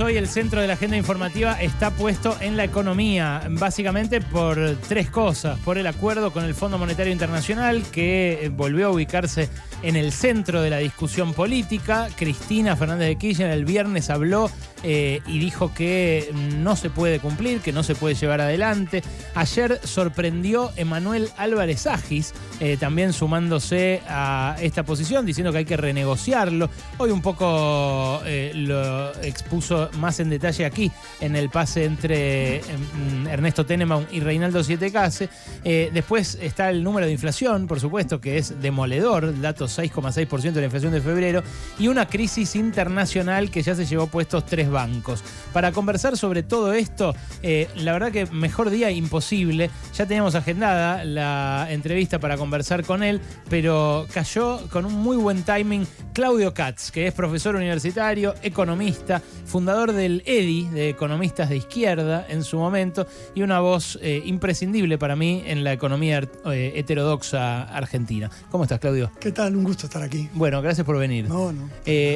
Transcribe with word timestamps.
Hoy 0.00 0.16
el 0.16 0.26
centro 0.26 0.60
de 0.60 0.66
la 0.66 0.72
agenda 0.72 0.96
informativa 0.96 1.60
está 1.60 1.90
puesto 1.90 2.36
en 2.40 2.56
la 2.56 2.64
economía, 2.64 3.42
básicamente 3.50 4.20
por 4.20 4.58
tres 4.88 5.10
cosas. 5.10 5.58
Por 5.60 5.76
el 5.76 5.86
acuerdo 5.86 6.32
con 6.32 6.44
el 6.44 6.54
Fondo 6.54 6.78
Monetario 6.78 7.12
Internacional, 7.12 7.82
que 7.92 8.44
eh, 8.44 8.48
volvió 8.48 8.86
a 8.86 8.90
ubicarse 8.90 9.48
en 9.82 9.96
el 9.96 10.10
centro 10.12 10.62
de 10.62 10.70
la 10.70 10.78
discusión 10.78 11.34
política. 11.34 12.08
Cristina 12.16 12.74
Fernández 12.74 13.08
de 13.08 13.16
Kirchner 13.16 13.50
el 13.50 13.64
viernes 13.64 14.08
habló 14.08 14.50
eh, 14.82 15.20
y 15.26 15.38
dijo 15.38 15.72
que 15.74 16.30
no 16.58 16.76
se 16.76 16.90
puede 16.90 17.20
cumplir, 17.20 17.60
que 17.60 17.72
no 17.72 17.82
se 17.82 17.94
puede 17.94 18.14
llevar 18.14 18.40
adelante. 18.40 19.02
Ayer 19.34 19.80
sorprendió 19.84 20.72
Emanuel 20.76 21.28
Álvarez 21.36 21.86
Agis, 21.86 22.34
eh, 22.60 22.76
también 22.78 23.12
sumándose 23.12 24.02
a 24.08 24.56
esta 24.60 24.84
posición, 24.84 25.26
diciendo 25.26 25.52
que 25.52 25.58
hay 25.58 25.64
que 25.64 25.76
renegociarlo. 25.76 26.70
Hoy 26.98 27.10
un 27.10 27.22
poco 27.22 28.22
lo 28.54 29.12
expuso 29.22 29.90
más 29.98 30.20
en 30.20 30.30
detalle 30.30 30.64
aquí 30.64 30.90
en 31.20 31.36
el 31.36 31.50
pase 31.50 31.84
entre 31.84 32.56
em, 32.56 33.26
Ernesto 33.26 33.64
Tenebaum 33.66 34.04
y 34.10 34.20
Reinaldo 34.20 34.62
Siete 34.64 34.90
Case. 34.90 35.28
Eh, 35.64 35.90
después 35.92 36.38
está 36.40 36.70
el 36.70 36.82
número 36.82 37.06
de 37.06 37.12
inflación, 37.12 37.66
por 37.66 37.80
supuesto, 37.80 38.20
que 38.20 38.38
es 38.38 38.60
demoledor, 38.60 39.24
el 39.24 39.40
dato 39.40 39.66
6,6% 39.66 40.52
de 40.52 40.60
la 40.60 40.66
inflación 40.66 40.92
de 40.92 41.00
febrero, 41.00 41.42
y 41.78 41.88
una 41.88 42.06
crisis 42.06 42.56
internacional 42.56 43.50
que 43.50 43.62
ya 43.62 43.74
se 43.74 43.84
llevó 43.84 44.06
puestos 44.06 44.46
tres 44.46 44.70
bancos. 44.72 45.22
Para 45.52 45.70
conversar 45.72 46.16
sobre 46.16 46.42
todo 46.42 46.72
esto, 46.72 47.14
eh, 47.42 47.68
la 47.76 47.92
verdad 47.92 48.10
que 48.10 48.26
mejor 48.26 48.70
día 48.70 48.90
imposible. 48.90 49.70
Ya 49.94 50.06
teníamos 50.06 50.34
agendada 50.34 51.04
la 51.04 51.66
entrevista 51.70 52.18
para 52.18 52.36
conversar 52.36 52.84
con 52.84 53.02
él, 53.02 53.20
pero 53.48 54.06
cayó 54.12 54.68
con 54.70 54.86
un 54.86 54.94
muy 54.94 55.16
buen 55.16 55.42
timing 55.42 55.86
Claudio 56.12 56.54
Katz, 56.54 56.90
que 56.90 57.06
es 57.06 57.14
profesor 57.14 57.54
universitario, 57.54 58.34
economista, 58.42 59.22
fundador 59.44 59.92
del 59.92 60.22
EDI, 60.26 60.68
de 60.68 60.88
Economistas 60.88 61.48
de 61.50 61.56
Izquierda, 61.56 62.26
en 62.28 62.42
su 62.42 62.58
momento, 62.58 63.06
y 63.34 63.42
una 63.42 63.60
voz 63.60 63.98
eh, 64.02 64.22
imprescindible 64.24 64.98
para 64.98 65.16
mí 65.16 65.42
en 65.46 65.64
la 65.64 65.72
economía 65.72 66.22
eh, 66.46 66.72
heterodoxa 66.76 67.64
argentina. 67.64 68.30
¿Cómo 68.50 68.64
estás, 68.64 68.80
Claudio? 68.80 69.12
¿Qué 69.20 69.32
tal? 69.32 69.54
Un 69.56 69.64
gusto 69.64 69.86
estar 69.86 70.02
aquí. 70.02 70.28
Bueno, 70.34 70.62
gracias 70.62 70.86
por 70.86 70.98
venir. 70.98 71.28
No, 71.28 71.52
no. 71.52 71.68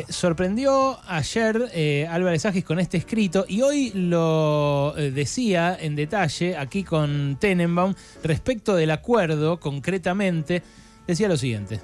Sorprendió 0.08 0.98
ayer 1.06 2.06
Álvarez 2.10 2.45
Con 2.46 2.78
este 2.78 2.96
escrito 2.96 3.44
y 3.48 3.60
hoy 3.60 3.90
lo 3.92 4.94
decía 4.94 5.76
en 5.80 5.96
detalle 5.96 6.56
aquí 6.56 6.84
con 6.84 7.38
Tenenbaum 7.40 7.92
respecto 8.22 8.76
del 8.76 8.92
acuerdo, 8.92 9.58
concretamente, 9.58 10.62
decía 11.08 11.26
lo 11.26 11.36
siguiente. 11.36 11.80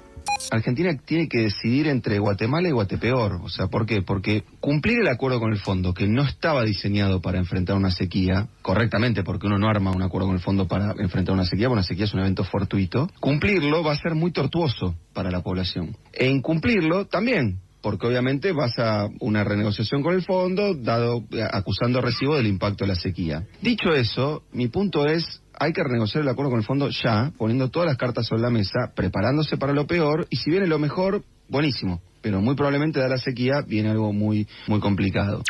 Argentina 0.51 0.97
tiene 1.05 1.27
que 1.27 1.39
decidir 1.39 1.87
entre 1.87 2.17
Guatemala 2.17 2.69
y 2.69 2.71
Guatepeor. 2.71 3.41
O 3.43 3.49
sea, 3.49 3.67
¿por 3.67 3.85
qué? 3.85 4.03
Porque 4.03 4.45
cumplir 4.61 4.99
el 4.99 5.09
acuerdo 5.09 5.41
con 5.41 5.51
el 5.51 5.59
fondo, 5.59 5.93
que 5.93 6.07
no 6.07 6.23
estaba 6.23 6.63
diseñado 6.63 7.21
para 7.21 7.39
enfrentar 7.39 7.75
una 7.75 7.91
sequía, 7.91 8.47
correctamente, 8.61 9.23
porque 9.23 9.47
uno 9.47 9.57
no 9.57 9.67
arma 9.67 9.91
un 9.91 10.01
acuerdo 10.01 10.27
con 10.27 10.37
el 10.37 10.41
fondo 10.41 10.65
para 10.65 10.95
enfrentar 10.97 11.33
una 11.33 11.45
sequía, 11.45 11.67
porque 11.67 11.79
una 11.79 11.83
sequía 11.83 12.05
es 12.05 12.13
un 12.13 12.21
evento 12.21 12.45
fortuito, 12.45 13.09
cumplirlo 13.19 13.83
va 13.83 13.91
a 13.91 13.97
ser 13.97 14.15
muy 14.15 14.31
tortuoso 14.31 14.95
para 15.11 15.29
la 15.29 15.41
población. 15.41 15.97
E 16.13 16.29
incumplirlo 16.29 17.05
también, 17.05 17.59
porque 17.83 18.07
obviamente 18.07 18.53
vas 18.53 18.79
a 18.79 19.09
una 19.19 19.43
renegociación 19.43 20.01
con 20.01 20.15
el 20.15 20.23
fondo, 20.23 20.73
dado 20.73 21.25
acusando 21.51 22.01
recibo 22.01 22.35
del 22.37 22.47
impacto 22.47 22.85
de 22.85 22.87
la 22.87 22.95
sequía. 22.95 23.45
Dicho 23.61 23.91
eso, 23.93 24.43
mi 24.53 24.69
punto 24.69 25.05
es 25.05 25.41
hay 25.59 25.73
que 25.73 25.83
renegociar 25.83 26.23
el 26.23 26.29
acuerdo 26.29 26.49
con 26.51 26.59
el 26.61 26.65
fondo 26.65 26.89
ya, 26.89 27.31
poniendo 27.37 27.69
todas 27.69 27.87
las 27.87 27.97
cartas 27.97 28.25
sobre 28.25 28.41
la 28.41 28.49
mesa, 28.49 28.93
preparándose 28.95 29.57
para 29.57 29.73
lo 29.73 29.85
peor, 29.85 30.25
y 30.29 30.37
si 30.37 30.49
viene 30.49 30.65
lo 30.65 30.79
mejor, 30.79 31.23
buenísimo. 31.49 32.01
Pero 32.21 32.41
muy 32.41 32.55
probablemente 32.55 33.01
de 33.01 33.09
la 33.09 33.17
sequía 33.17 33.61
viene 33.67 33.89
algo 33.89 34.13
muy, 34.13 34.47
muy 34.67 34.79
complicado. 34.79 35.43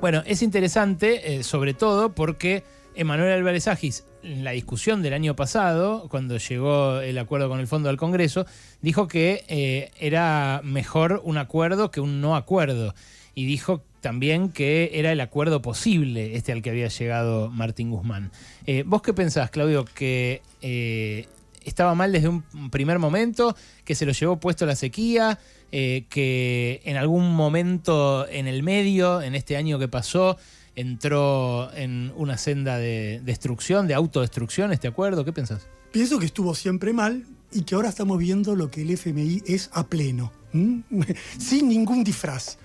Bueno, 0.00 0.22
es 0.26 0.42
interesante, 0.42 1.36
eh, 1.36 1.42
sobre 1.44 1.74
todo 1.74 2.12
porque 2.12 2.64
Emanuel 2.94 3.32
Álvarez 3.32 3.68
Agis, 3.68 4.04
la 4.22 4.52
discusión 4.52 5.02
del 5.02 5.12
año 5.12 5.36
pasado, 5.36 6.08
cuando 6.08 6.36
llegó 6.36 7.00
el 7.00 7.18
acuerdo 7.18 7.48
con 7.48 7.60
el 7.60 7.66
fondo 7.66 7.88
al 7.88 7.96
Congreso, 7.96 8.46
dijo 8.82 9.08
que 9.08 9.44
eh, 9.48 9.90
era 9.98 10.60
mejor 10.64 11.20
un 11.24 11.38
acuerdo 11.38 11.90
que 11.90 12.00
un 12.00 12.20
no 12.20 12.36
acuerdo. 12.36 12.94
Y 13.34 13.46
dijo 13.46 13.82
también 14.00 14.50
que 14.50 14.90
era 14.94 15.12
el 15.12 15.20
acuerdo 15.20 15.62
posible 15.62 16.36
este 16.36 16.52
al 16.52 16.62
que 16.62 16.70
había 16.70 16.88
llegado 16.88 17.50
Martín 17.50 17.90
Guzmán. 17.90 18.30
Eh, 18.66 18.82
¿Vos 18.86 19.02
qué 19.02 19.12
pensás, 19.12 19.50
Claudio, 19.50 19.84
que 19.84 20.42
eh, 20.62 21.26
estaba 21.64 21.94
mal 21.94 22.12
desde 22.12 22.28
un 22.28 22.42
primer 22.70 22.98
momento, 22.98 23.56
que 23.84 23.94
se 23.94 24.06
lo 24.06 24.12
llevó 24.12 24.40
puesto 24.40 24.66
la 24.66 24.76
sequía, 24.76 25.38
que 25.70 26.80
en 26.84 26.96
algún 26.96 27.32
momento 27.32 28.26
en 28.28 28.48
el 28.48 28.64
medio, 28.64 29.22
en 29.22 29.36
este 29.36 29.56
año 29.56 29.78
que 29.78 29.86
pasó, 29.86 30.36
entró 30.80 31.72
en 31.74 32.12
una 32.16 32.36
senda 32.38 32.78
de 32.78 33.20
destrucción, 33.24 33.86
de 33.86 33.94
autodestrucción 33.94 34.72
este 34.72 34.88
acuerdo? 34.88 35.24
¿Qué 35.24 35.32
pensás? 35.32 35.68
Pienso 35.92 36.18
que 36.18 36.26
estuvo 36.26 36.54
siempre 36.54 36.92
mal 36.92 37.24
y 37.52 37.62
que 37.62 37.74
ahora 37.74 37.88
estamos 37.88 38.18
viendo 38.18 38.54
lo 38.54 38.70
que 38.70 38.82
el 38.82 38.90
FMI 38.90 39.42
es 39.46 39.70
a 39.72 39.86
pleno, 39.86 40.32
sin 41.38 41.68
ningún 41.68 42.04
disfraz 42.04 42.58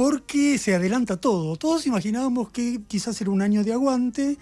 porque 0.00 0.56
se 0.56 0.74
adelanta 0.74 1.18
todo. 1.18 1.56
Todos 1.56 1.86
imaginábamos 1.86 2.48
que 2.48 2.80
quizás 2.88 3.20
era 3.20 3.30
un 3.30 3.42
año 3.42 3.64
de 3.64 3.74
aguante, 3.74 4.38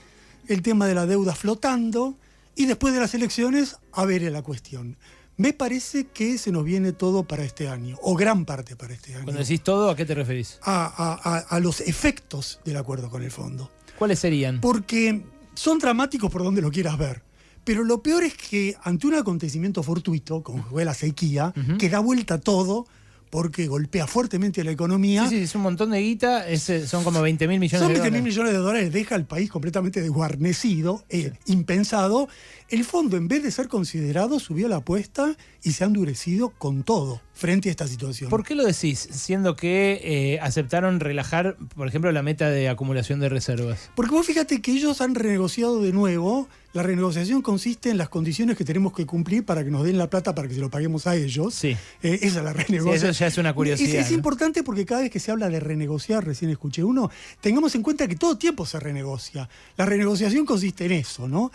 el 0.47 0.63
tema 0.63 0.87
de 0.87 0.95
la 0.95 1.05
deuda 1.05 1.35
flotando, 1.35 2.17
y 2.55 2.67
después 2.67 2.95
de 2.95 3.01
las 3.01 3.13
elecciones, 3.15 3.77
a 3.91 4.05
ver 4.05 4.23
la 4.31 4.43
cuestión. 4.43 4.97
Me 5.39 5.53
parece 5.53 6.09
que 6.09 6.37
se 6.37 6.51
nos 6.51 6.65
viene 6.65 6.93
todo 6.93 7.23
para 7.23 7.45
este 7.45 7.69
año, 7.69 7.97
o 8.03 8.17
gran 8.17 8.45
parte 8.45 8.75
para 8.75 8.93
este 8.93 9.15
año. 9.15 9.23
Cuando 9.23 9.41
decís 9.41 9.63
todo, 9.63 9.89
¿a 9.89 9.95
qué 9.95 10.05
te 10.05 10.13
referís? 10.13 10.59
A, 10.63 11.61
los 11.63 11.81
efectos 11.81 12.59
del 12.65 12.77
acuerdo 12.77 13.09
con 13.09 13.23
el 13.23 13.31
fondo. 13.31 13.71
¿Cuáles 13.97 14.19
serían? 14.19 14.61
Porque 14.61 15.23
son 15.55 15.79
dramáticos 15.79 16.29
por 16.29 16.43
donde 16.43 16.61
lo 16.61 16.73
quieras 16.73 16.99
ver. 16.99 17.23
Pero 17.63 17.85
lo 17.85 18.03
peor 18.03 18.25
es 18.25 18.35
que 18.35 18.75
ante 18.83 19.07
un 19.07 19.15
acontecimiento 19.15 19.85
fortuito, 19.85 20.43
como 20.43 20.65
fue 20.65 20.85
la 20.85 20.95
sequía, 20.95 21.55
que 21.79 21.89
da 21.89 22.01
vuelta 22.01 22.41
todo, 22.41 22.89
porque 23.31 23.67
golpea 23.67 24.07
fuertemente 24.07 24.61
a 24.61 24.65
la 24.65 24.71
economía. 24.71 25.29
Sí, 25.29 25.37
sí, 25.37 25.43
es 25.43 25.55
un 25.55 25.63
montón 25.63 25.91
de 25.91 26.01
guita, 26.01 26.49
eh, 26.49 26.59
son 26.59 27.05
como 27.05 27.21
20 27.21 27.49
mil 27.49 27.61
millones 27.61 27.81
de 27.81 27.87
dólares. 27.87 27.99
Son 27.99 28.03
20 28.03 28.23
mil 28.23 28.31
millones 28.31 28.53
de 28.53 28.59
dólares, 28.59 28.93
deja 28.93 29.15
al 29.15 29.27
país 29.27 29.51
completamente 29.51 30.01
desguarnecido, 30.01 31.05
eh, 31.09 31.33
impensado. 31.47 32.29
El 32.69 32.85
fondo, 32.85 33.17
en 33.17 33.29
vez 33.29 33.43
de 33.43 33.51
ser 33.51 33.69
considerado, 33.69 34.39
subió 34.41 34.69
la 34.69 34.77
apuesta 34.77 35.37
y 35.63 35.73
se 35.73 35.85
ha 35.85 35.87
endurecido 35.87 36.51
con 36.51 36.83
todo 36.83 37.21
frente 37.39 37.69
a 37.69 37.71
esta 37.71 37.87
situación. 37.87 38.31
¿Por 38.31 38.43
qué 38.43 38.57
lo 38.57 38.65
decís, 38.65 38.99
siendo 39.13 39.55
que 39.55 40.01
eh, 40.03 40.41
aceptaron 40.41 40.99
relajar, 40.99 41.57
por 41.77 41.87
ejemplo, 41.87 42.11
la 42.11 42.21
meta 42.21 42.51
de 42.51 42.69
acumulación 42.69 43.21
de 43.21 43.29
reservas? 43.29 43.91
Porque 43.95 44.11
vos 44.11 44.27
fíjate 44.27 44.61
que 44.61 44.73
ellos 44.73 45.01
han 45.01 45.15
renegociado 45.15 45.81
de 45.81 45.93
nuevo. 45.93 46.49
La 46.73 46.83
renegociación 46.83 47.41
consiste 47.41 47.91
en 47.91 47.97
las 47.97 48.09
condiciones 48.09 48.57
que 48.57 48.65
tenemos 48.65 48.93
que 48.93 49.07
cumplir 49.07 49.45
para 49.45 49.63
que 49.63 49.71
nos 49.71 49.85
den 49.85 49.99
la 49.99 50.11
plata 50.11 50.35
para 50.35 50.49
que 50.49 50.55
se 50.55 50.61
lo 50.61 50.69
paguemos 50.69 51.07
a 51.07 51.15
ellos. 51.15 51.55
Sí. 51.55 51.77
Eh, 52.03 52.19
esa 52.23 52.39
es 52.41 52.45
la 52.45 52.53
renegociación. 52.53 53.11
eso 53.11 53.21
ya 53.21 53.29
es 53.29 53.39
una 53.39 53.55
curiosidad. 53.55 54.01
Es, 54.01 54.11
importante 54.11 54.65
porque 54.65 54.85
cada 54.85 55.03
vez 55.03 55.11
que 55.13 55.21
se 55.21 55.31
habla 55.31 55.49
de 55.49 55.61
renegociar, 55.61 56.27
recién 56.27 56.51
escuché 56.51 56.83
uno, 56.83 57.09
tengamos 57.41 57.73
en 57.77 57.83
cuenta 57.83 58.09
que 58.09 58.17
todo 58.17 58.37
tiempo 58.37 58.67
se 58.67 58.81
renegocia. 58.81 59.49
La 59.77 59.87
renegociación 59.87 60.45
consiste 60.45 60.87
en 60.87 60.93
eso, 60.93 61.29
¿no? 61.29 61.53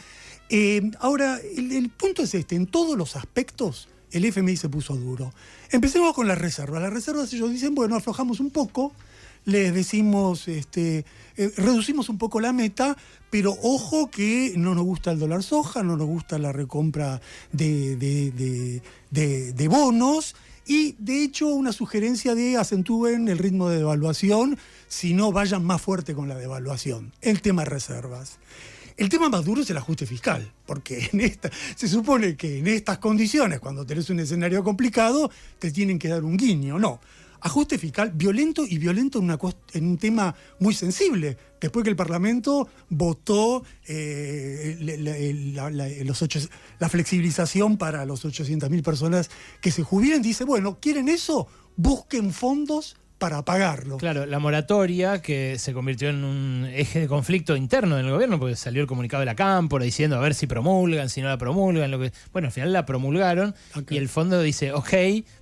Eh, 0.50 0.91
ahora, 1.00 1.39
el 1.57 1.89
punto 1.89 2.23
es 2.23 2.33
este, 2.33 2.55
en 2.55 2.67
todos 2.67 2.97
los 2.97 3.17
aspectos 3.17 3.89
el 4.13 4.25
FMI 4.25 4.56
se 4.56 4.69
puso 4.69 4.96
duro. 4.96 5.34
Empecemos 5.72 6.13
con 6.13 6.28
las 6.28 6.38
reservas. 6.38 6.81
Las 6.81 6.94
reservas 6.94 7.34
ellos 7.34 7.51
dicen, 7.51 7.75
bueno, 7.75 7.96
aflojamos 7.96 8.40
un 8.40 8.51
poco, 8.51 8.94
les 9.46 9.74
decimos, 9.74 10.47
este, 10.47 11.06
eh, 11.35 11.51
reducimos 11.57 12.09
un 12.09 12.18
poco 12.18 12.40
la 12.40 12.53
meta, 12.53 12.96
pero 13.29 13.57
ojo 13.63 14.09
que 14.09 14.53
no 14.56 14.75
nos 14.75 14.85
gusta 14.85 15.12
el 15.12 15.19
dólar 15.19 15.44
soja, 15.44 15.84
no 15.84 15.97
nos 15.97 16.07
gusta 16.07 16.38
la 16.38 16.51
recompra 16.51 17.19
de, 17.51 17.96
de, 19.09 19.68
bonos 19.68 20.35
y 20.66 20.95
de 21.00 21.24
hecho 21.24 21.47
una 21.47 21.74
sugerencia 21.74 22.35
de 22.35 22.56
acentúen 22.57 23.28
el 23.28 23.40
ritmo 23.40 23.68
de 23.69 23.78
devaluación, 23.78 24.57
si 24.88 25.13
no 25.13 25.31
vayan 25.31 25.66
más 25.66 25.81
fuerte 25.81 26.13
con 26.13 26.30
la 26.30 26.36
devaluación. 26.36 27.12
El 27.21 27.42
tema 27.42 27.63
de 27.63 27.71
reservas. 27.71 28.38
El 28.98 29.10
tema 29.10 29.30
más 29.30 29.45
duro 29.45 29.62
es 29.62 29.69
el 29.69 29.78
ajuste 29.78 30.06
fiscal, 30.06 30.51
porque 30.66 31.10
en 31.13 31.22
esta, 31.22 31.50
se 31.75 31.88
supone 31.88 32.36
que 32.36 32.60
en 32.60 32.68
estas 32.68 32.98
condiciones, 33.00 33.60
cuando 33.60 33.86
tenés 33.86 34.10
un 34.10 34.19
escenario 34.19 34.63
complicado, 34.63 35.31
te 35.60 35.72
tienen 35.72 36.00
que 36.00 36.10
dar 36.10 36.24
un 36.24 36.38
guiño. 36.38 36.80
No. 36.80 37.00
Ajuste 37.42 37.78
fiscal 37.78 38.12
violento 38.16 38.63
y 38.66 38.78
violento 38.78 39.19
en, 39.19 39.86
un 39.86 39.98
tema 39.98 40.34
muy 40.60 40.74
sensible. 40.74 41.38
Después 41.60 41.84
que 41.84 41.90
el 41.90 41.95
Parlamento 41.98 42.69
votó 42.88 43.66
eh, 43.86 44.78
la, 46.80 46.89
flexibilización 46.89 47.78
para 47.78 48.06
los 48.06 48.24
800.000 48.24 48.81
personas 48.81 49.30
que 49.60 49.72
se 49.72 49.84
jubilen, 49.84 50.22
dice, 50.22 50.46
bueno, 50.46 50.78
¿quieren 50.80 51.10
eso? 51.10 51.48
Busquen 51.75 52.31
fondos 52.31 52.96
para 53.24 53.38
apagarlo. 53.38 53.96
Claro, 54.00 54.25
la 54.25 54.38
moratoria 54.38 55.22
que 55.22 55.58
se 55.58 55.72
convirtió 55.72 56.10
en 56.10 56.25
un 56.25 56.68
eje 56.74 57.00
de 57.00 57.08
conflicto 57.08 57.56
interno 57.56 57.98
en 57.98 58.06
el 58.06 58.12
gobierno, 58.12 58.38
porque 58.38 58.58
salió 58.58 58.81
el 58.81 58.88
comunicado 58.88 59.22
de 59.22 59.28
la 59.28 59.36
Cámpora 59.36 59.86
diciendo 59.86 60.18
a 60.18 60.20
ver 60.20 60.34
si 60.34 60.46
promulgan, 60.46 61.08
si 61.08 61.22
no 61.22 61.30
la 61.30 61.38
promulgan, 61.38 61.90
lo 61.90 62.00
que. 62.00 62.12
Bueno, 62.34 62.48
al 62.50 62.52
final 62.52 62.74
la 62.74 62.86
promulgaron 62.86 63.56
y 63.90 63.96
el 63.96 64.10
fondo 64.10 64.42
dice, 64.42 64.74
ok, 64.74 64.94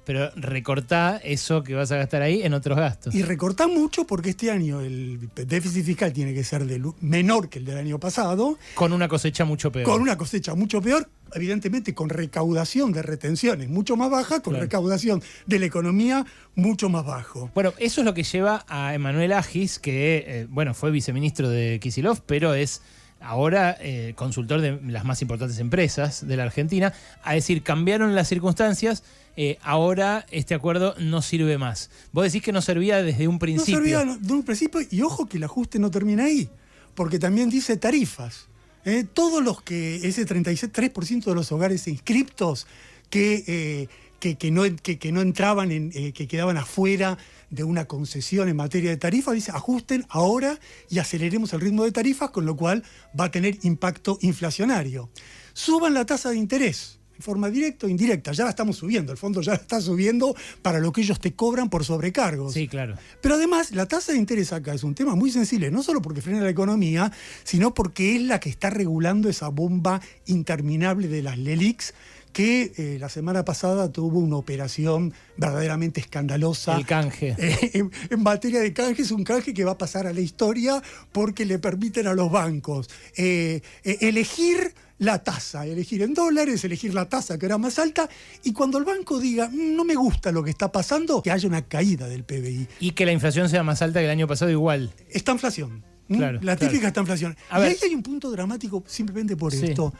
pero 0.05 0.29
recortá 0.35 1.19
eso 1.23 1.63
que 1.63 1.73
vas 1.73 1.91
a 1.91 1.97
gastar 1.97 2.21
ahí 2.21 2.43
en 2.43 2.53
otros 2.53 2.77
gastos. 2.77 3.15
Y 3.15 3.23
recortá 3.23 3.67
mucho 3.67 4.05
porque 4.05 4.29
este 4.29 4.51
año 4.51 4.81
el 4.81 5.27
déficit 5.33 5.83
fiscal 5.83 6.13
tiene 6.13 6.35
que 6.35 6.43
ser 6.43 6.65
del- 6.65 6.85
menor 7.01 7.49
que 7.49 7.57
el 7.57 7.65
del 7.65 7.79
año 7.79 7.99
pasado, 7.99 8.59
Con 8.75 8.93
una 8.93 9.07
cosecha 9.07 9.43
mucho 9.43 9.71
peor. 9.71 9.85
con 9.85 10.03
una 10.03 10.17
cosecha 10.17 10.53
mucho 10.53 10.81
peor, 10.83 11.09
evidentemente 11.33 11.93
con 11.93 12.09
recaudación 12.09 12.91
de 12.91 13.01
retenciones 13.01 13.69
mucho 13.69 13.95
más 13.95 14.09
baja, 14.09 14.41
con 14.41 14.53
Claro. 14.53 14.63
recaudación 14.65 15.21
de 15.45 15.59
la 15.59 15.65
economía 15.65 16.25
mucho 16.55 16.89
más 16.89 17.05
bajo. 17.05 17.49
Bueno, 17.53 17.73
eso 17.77 18.01
es 18.01 18.05
lo 18.05 18.13
que 18.13 18.23
lleva 18.23 18.65
a 18.67 18.93
Emanuel 18.93 19.31
Agis, 19.33 19.79
que 19.79 20.23
eh, 20.27 20.47
bueno, 20.49 20.73
fue 20.73 20.91
viceministro 20.91 21.49
de 21.49 21.79
Kisilov, 21.81 22.21
pero 22.25 22.53
es 22.53 22.81
ahora 23.19 23.77
eh, 23.79 24.13
consultor 24.15 24.61
de 24.61 24.79
las 24.87 25.05
más 25.05 25.21
importantes 25.21 25.59
empresas 25.59 26.27
de 26.27 26.35
la 26.37 26.43
Argentina, 26.43 26.91
a 27.23 27.33
decir, 27.35 27.61
cambiaron 27.61 28.15
las 28.15 28.27
circunstancias, 28.27 29.03
eh, 29.37 29.57
ahora 29.61 30.25
este 30.31 30.55
acuerdo 30.55 30.95
no 30.99 31.21
sirve 31.21 31.57
más. 31.59 31.91
Vos 32.11 32.25
decís 32.25 32.41
que 32.41 32.51
no 32.51 32.61
servía 32.61 33.03
desde 33.03 33.27
un 33.27 33.35
No 33.35 33.39
principio. 33.39 33.75
servía 33.75 34.03
de 34.19 34.33
un 34.33 34.43
principio, 34.43 34.81
y 34.89 35.01
ojo 35.03 35.27
que 35.27 35.37
el 35.37 35.43
ajuste 35.43 35.77
no 35.77 35.91
termina 35.91 36.25
ahí, 36.25 36.49
porque 36.95 37.19
también 37.19 37.49
dice 37.51 37.77
tarifas. 37.77 38.47
¿Eh? 38.85 39.03
todos 39.03 39.43
los 39.43 39.61
que, 39.61 39.95
ese 40.07 40.25
33% 40.25 41.25
de 41.25 41.35
los 41.35 41.51
hogares 41.51 41.87
inscriptos 41.87 42.67
que, 43.09 43.43
eh, 43.47 43.87
que, 44.19 44.35
que 44.35 44.51
no, 44.51 44.63
que, 44.63 45.11
no 45.11 45.21
entraban, 45.21 45.71
en, 45.71 45.91
eh, 45.93 46.13
que 46.13 46.27
quedaban 46.27 46.57
afuera 46.57 47.17
de 47.49 47.63
una 47.63 47.85
concesión 47.85 48.47
en 48.47 48.55
materia 48.55 48.89
de 48.89 48.97
tarifas, 48.97 49.33
dice 49.33 49.51
ajusten 49.51 50.05
ahora 50.09 50.59
y 50.89 50.99
aceleremos 50.99 51.53
el 51.53 51.61
ritmo 51.61 51.83
de 51.83 51.91
tarifas, 51.91 52.29
con 52.29 52.45
lo 52.45 52.55
cual 52.55 52.83
va 53.19 53.25
a 53.25 53.31
tener 53.31 53.57
impacto 53.63 54.17
inflacionario. 54.21 55.09
Suban 55.53 55.93
la 55.93 56.05
tasa 56.05 56.29
de 56.29 56.37
interés. 56.37 57.00
En 57.17 57.23
forma 57.23 57.49
directa 57.49 57.85
o 57.85 57.89
indirecta, 57.89 58.31
ya 58.31 58.45
la 58.45 58.49
estamos 58.49 58.77
subiendo, 58.77 59.11
el 59.11 59.17
fondo 59.17 59.41
ya 59.41 59.51
la 59.51 59.57
está 59.57 59.79
subiendo 59.79 60.35
para 60.61 60.79
lo 60.79 60.91
que 60.91 61.01
ellos 61.01 61.19
te 61.19 61.33
cobran 61.33 61.69
por 61.69 61.85
sobrecargos. 61.85 62.53
Sí, 62.53 62.67
claro. 62.67 62.95
Pero 63.21 63.35
además, 63.35 63.71
la 63.71 63.85
tasa 63.85 64.11
de 64.11 64.17
interés 64.17 64.53
acá 64.53 64.73
es 64.73 64.83
un 64.83 64.95
tema 64.95 65.15
muy 65.15 65.31
sensible, 65.31 65.69
no 65.69 65.83
solo 65.83 66.01
porque 66.01 66.21
frena 66.21 66.41
la 66.41 66.49
economía, 66.49 67.11
sino 67.43 67.73
porque 67.73 68.15
es 68.15 68.21
la 68.23 68.39
que 68.39 68.49
está 68.49 68.69
regulando 68.69 69.29
esa 69.29 69.49
bomba 69.49 70.01
interminable 70.25 71.07
de 71.07 71.21
las 71.21 71.37
LELIX, 71.37 71.93
que 72.33 72.71
eh, 72.77 72.97
la 72.99 73.09
semana 73.09 73.43
pasada 73.43 73.91
tuvo 73.91 74.19
una 74.19 74.37
operación 74.37 75.13
verdaderamente 75.37 75.99
escandalosa. 75.99 76.77
El 76.77 76.85
canje. 76.85 77.35
Eh, 77.41 77.71
en, 77.73 77.91
en 78.09 78.23
materia 78.23 78.59
de 78.59 78.71
canje, 78.73 79.01
es 79.01 79.11
un 79.11 79.23
canje 79.23 79.53
que 79.53 79.63
va 79.63 79.71
a 79.71 79.77
pasar 79.77 80.07
a 80.07 80.13
la 80.13 80.21
historia 80.21 80.81
porque 81.11 81.45
le 81.45 81.59
permiten 81.59 82.07
a 82.07 82.13
los 82.13 82.31
bancos 82.31 82.89
eh, 83.17 83.61
eh, 83.83 83.97
elegir 84.01 84.73
la 85.01 85.23
tasa, 85.23 85.65
elegir 85.65 86.03
en 86.03 86.13
dólares, 86.13 86.63
elegir 86.63 86.93
la 86.93 87.09
tasa 87.09 87.37
que 87.39 87.47
era 87.47 87.57
más 87.57 87.79
alta, 87.79 88.07
y 88.43 88.53
cuando 88.53 88.77
el 88.77 88.83
banco 88.85 89.19
diga, 89.19 89.49
"Mm, 89.49 89.75
no 89.75 89.83
me 89.83 89.95
gusta 89.95 90.31
lo 90.31 90.43
que 90.43 90.51
está 90.51 90.71
pasando, 90.71 91.23
que 91.23 91.31
haya 91.31 91.47
una 91.47 91.63
caída 91.63 92.07
del 92.07 92.23
PBI. 92.23 92.67
Y 92.79 92.91
que 92.91 93.05
la 93.05 93.11
inflación 93.11 93.49
sea 93.49 93.63
más 93.63 93.81
alta 93.81 93.99
que 93.99 94.05
el 94.05 94.11
año 94.11 94.27
pasado 94.27 94.51
igual. 94.51 94.93
Esta 95.09 95.31
inflación. 95.31 95.83
¿m? 96.07 96.17
Claro, 96.19 96.33
la 96.43 96.55
claro. 96.55 96.59
típica 96.71 96.87
esta 96.89 96.99
inflación. 96.99 97.35
A 97.49 97.57
y 97.57 97.61
ver. 97.63 97.71
ahí 97.71 97.77
hay 97.89 97.95
un 97.95 98.03
punto 98.03 98.29
dramático 98.29 98.83
simplemente 98.85 99.35
por 99.35 99.51
Sí. 99.53 99.65
esto. 99.65 99.91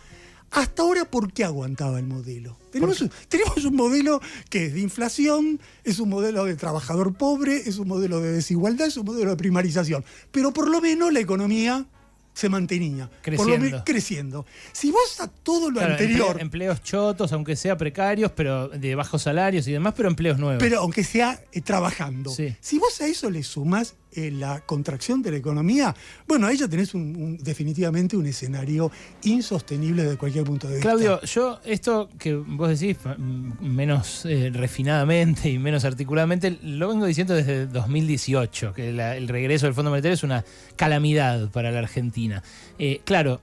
Hasta 0.51 0.81
ahora, 0.83 1.05
¿por 1.05 1.31
qué 1.31 1.45
aguantaba 1.45 1.97
el 1.97 2.05
modelo? 2.05 2.57
Tenemos, 2.71 3.03
tenemos 3.29 3.63
un 3.65 3.75
modelo 3.75 4.21
que 4.49 4.65
es 4.65 4.73
de 4.73 4.81
inflación, 4.81 5.59
es 5.83 5.97
un 5.99 6.09
modelo 6.09 6.43
de 6.45 6.55
trabajador 6.57 7.13
pobre, 7.15 7.55
es 7.67 7.77
un 7.77 7.87
modelo 7.87 8.19
de 8.19 8.33
desigualdad, 8.33 8.87
es 8.87 8.97
un 8.97 9.05
modelo 9.05 9.29
de 9.31 9.37
primarización. 9.37 10.03
Pero 10.31 10.51
por 10.53 10.69
lo 10.69 10.79
menos 10.81 11.11
la 11.13 11.21
economía 11.21 11.85
se 12.33 12.49
mantenía. 12.49 13.09
Por 13.09 13.33
lo 13.33 13.43
Creciendo. 13.43 13.83
creciendo. 13.85 14.45
Si 14.71 14.91
vos 14.91 15.19
a 15.19 15.27
todo 15.27 15.69
lo 15.69 15.77
Claro, 15.79 15.93
anterior, 15.93 16.37
emple- 16.37 16.41
empleos 16.41 16.81
chotos, 16.83 17.31
aunque 17.33 17.55
sea 17.55 17.77
precarios, 17.77 18.31
pero 18.35 18.69
de 18.69 18.95
bajos 18.95 19.21
salarios 19.23 19.67
y 19.67 19.71
demás, 19.73 19.93
pero 19.97 20.09
empleos 20.09 20.37
nuevos. 20.39 20.61
pero 20.63 20.79
aunque 20.79 21.03
sea 21.03 21.39
eh, 21.51 21.61
trabajando. 21.61 22.29
Sí. 22.31 22.55
Si 22.61 22.77
vos 22.79 22.99
a 23.01 23.07
eso 23.07 23.29
le 23.29 23.43
sumás 23.43 23.95
eh, 24.13 24.29
la 24.31 24.59
contracción 24.61 25.21
de 25.21 25.31
la 25.31 25.37
economía, 25.37 25.95
bueno, 26.27 26.47
ahí 26.47 26.57
ya 26.57 26.67
tenés 26.67 26.91
definitivamente 26.93 28.17
un 28.17 28.25
escenario 28.25 28.91
insostenible 29.23 30.03
desde 30.03 30.17
cualquier 30.17 30.43
punto 30.43 30.67
de 30.67 30.75
vista. 30.75 30.89
Claudio, 30.89 31.21
yo 31.21 31.59
esto 31.63 32.09
que 32.19 32.35
vos 32.35 32.67
decís 32.77 32.97
mm, 33.05 33.65
menos 33.65 34.25
eh, 34.25 34.51
refinadamente 34.53 35.49
y 35.49 35.59
menos 35.59 35.85
articuladamente, 35.85 36.59
lo 36.61 36.89
vengo 36.89 37.05
diciendo 37.05 37.33
desde 37.33 37.67
2018, 37.67 38.73
que 38.73 38.89
el 38.89 39.27
regreso 39.27 39.65
del 39.65 39.75
Fondo 39.75 39.91
Monetario 39.91 40.15
es 40.15 40.23
una 40.23 40.43
calamidad 40.75 41.49
para 41.49 41.71
la 41.71 41.79
Argentina. 41.79 42.43
Eh, 42.79 43.01
claro, 43.05 43.41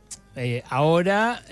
ahora 0.68 1.42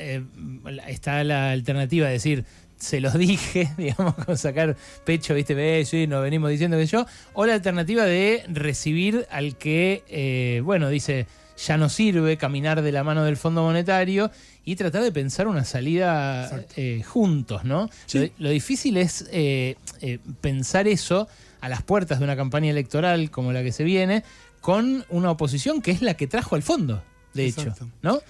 está 0.87 1.25
la 1.25 1.51
alternativa 1.51 2.07
de 2.07 2.13
decir, 2.13 2.45
se 2.79 3.01
los 3.01 3.15
dije, 3.15 3.73
digamos, 3.79 4.15
con 4.15 4.37
sacar 4.37 4.77
pecho, 5.05 5.35
viste, 5.35 5.55
ve, 5.55 5.85
sí, 5.87 6.07
nos 6.07 6.23
venimos 6.23 6.51
diciendo 6.51 6.77
que 6.77 6.87
yo, 6.87 7.07
o 7.33 7.47
la 7.47 7.55
alternativa 7.55 8.05
de 8.05 8.45
recibir 8.49 9.27
al 9.31 9.57
que, 9.57 10.05
eh, 10.09 10.61
bueno, 10.65 10.89
dice, 10.89 11.27
ya 11.57 11.79
no 11.79 11.89
sirve 11.89 12.37
caminar 12.37 12.83
de 12.83 12.93
la 12.93 13.03
mano 13.03 13.25
del 13.25 13.37
Fondo 13.37 13.63
Monetario 13.63 14.31
y 14.65 14.77
tratar 14.77 15.03
de 15.03 15.13
pensar 15.13 15.49
una 15.49 15.65
salida 15.65 16.65
eh, 16.77 17.03
juntos, 17.07 17.65
¿no? 17.65 17.89
Sí. 18.07 18.33
Lo, 18.39 18.47
lo 18.47 18.51
difícil 18.51 18.97
es 18.97 19.27
eh, 19.33 19.77
eh, 20.01 20.19
pensar 20.41 20.89
eso 20.89 21.29
a 21.61 21.69
las 21.69 21.83
puertas 21.83 22.19
de 22.19 22.25
una 22.25 22.37
campaña 22.37 22.71
electoral 22.71 23.31
como 23.31 23.53
la 23.53 23.63
que 23.63 23.73
se 23.73 23.85
viene, 23.85 24.23
con 24.61 25.05
una 25.09 25.31
oposición 25.31 25.81
que 25.81 25.93
es 25.93 26.03
la 26.03 26.15
que 26.15 26.27
trajo 26.27 26.57
al 26.57 26.63
fondo, 26.63 27.03
de 27.33 27.47
Exacto. 27.47 27.85
hecho, 27.85 27.91
¿no? 28.03 28.21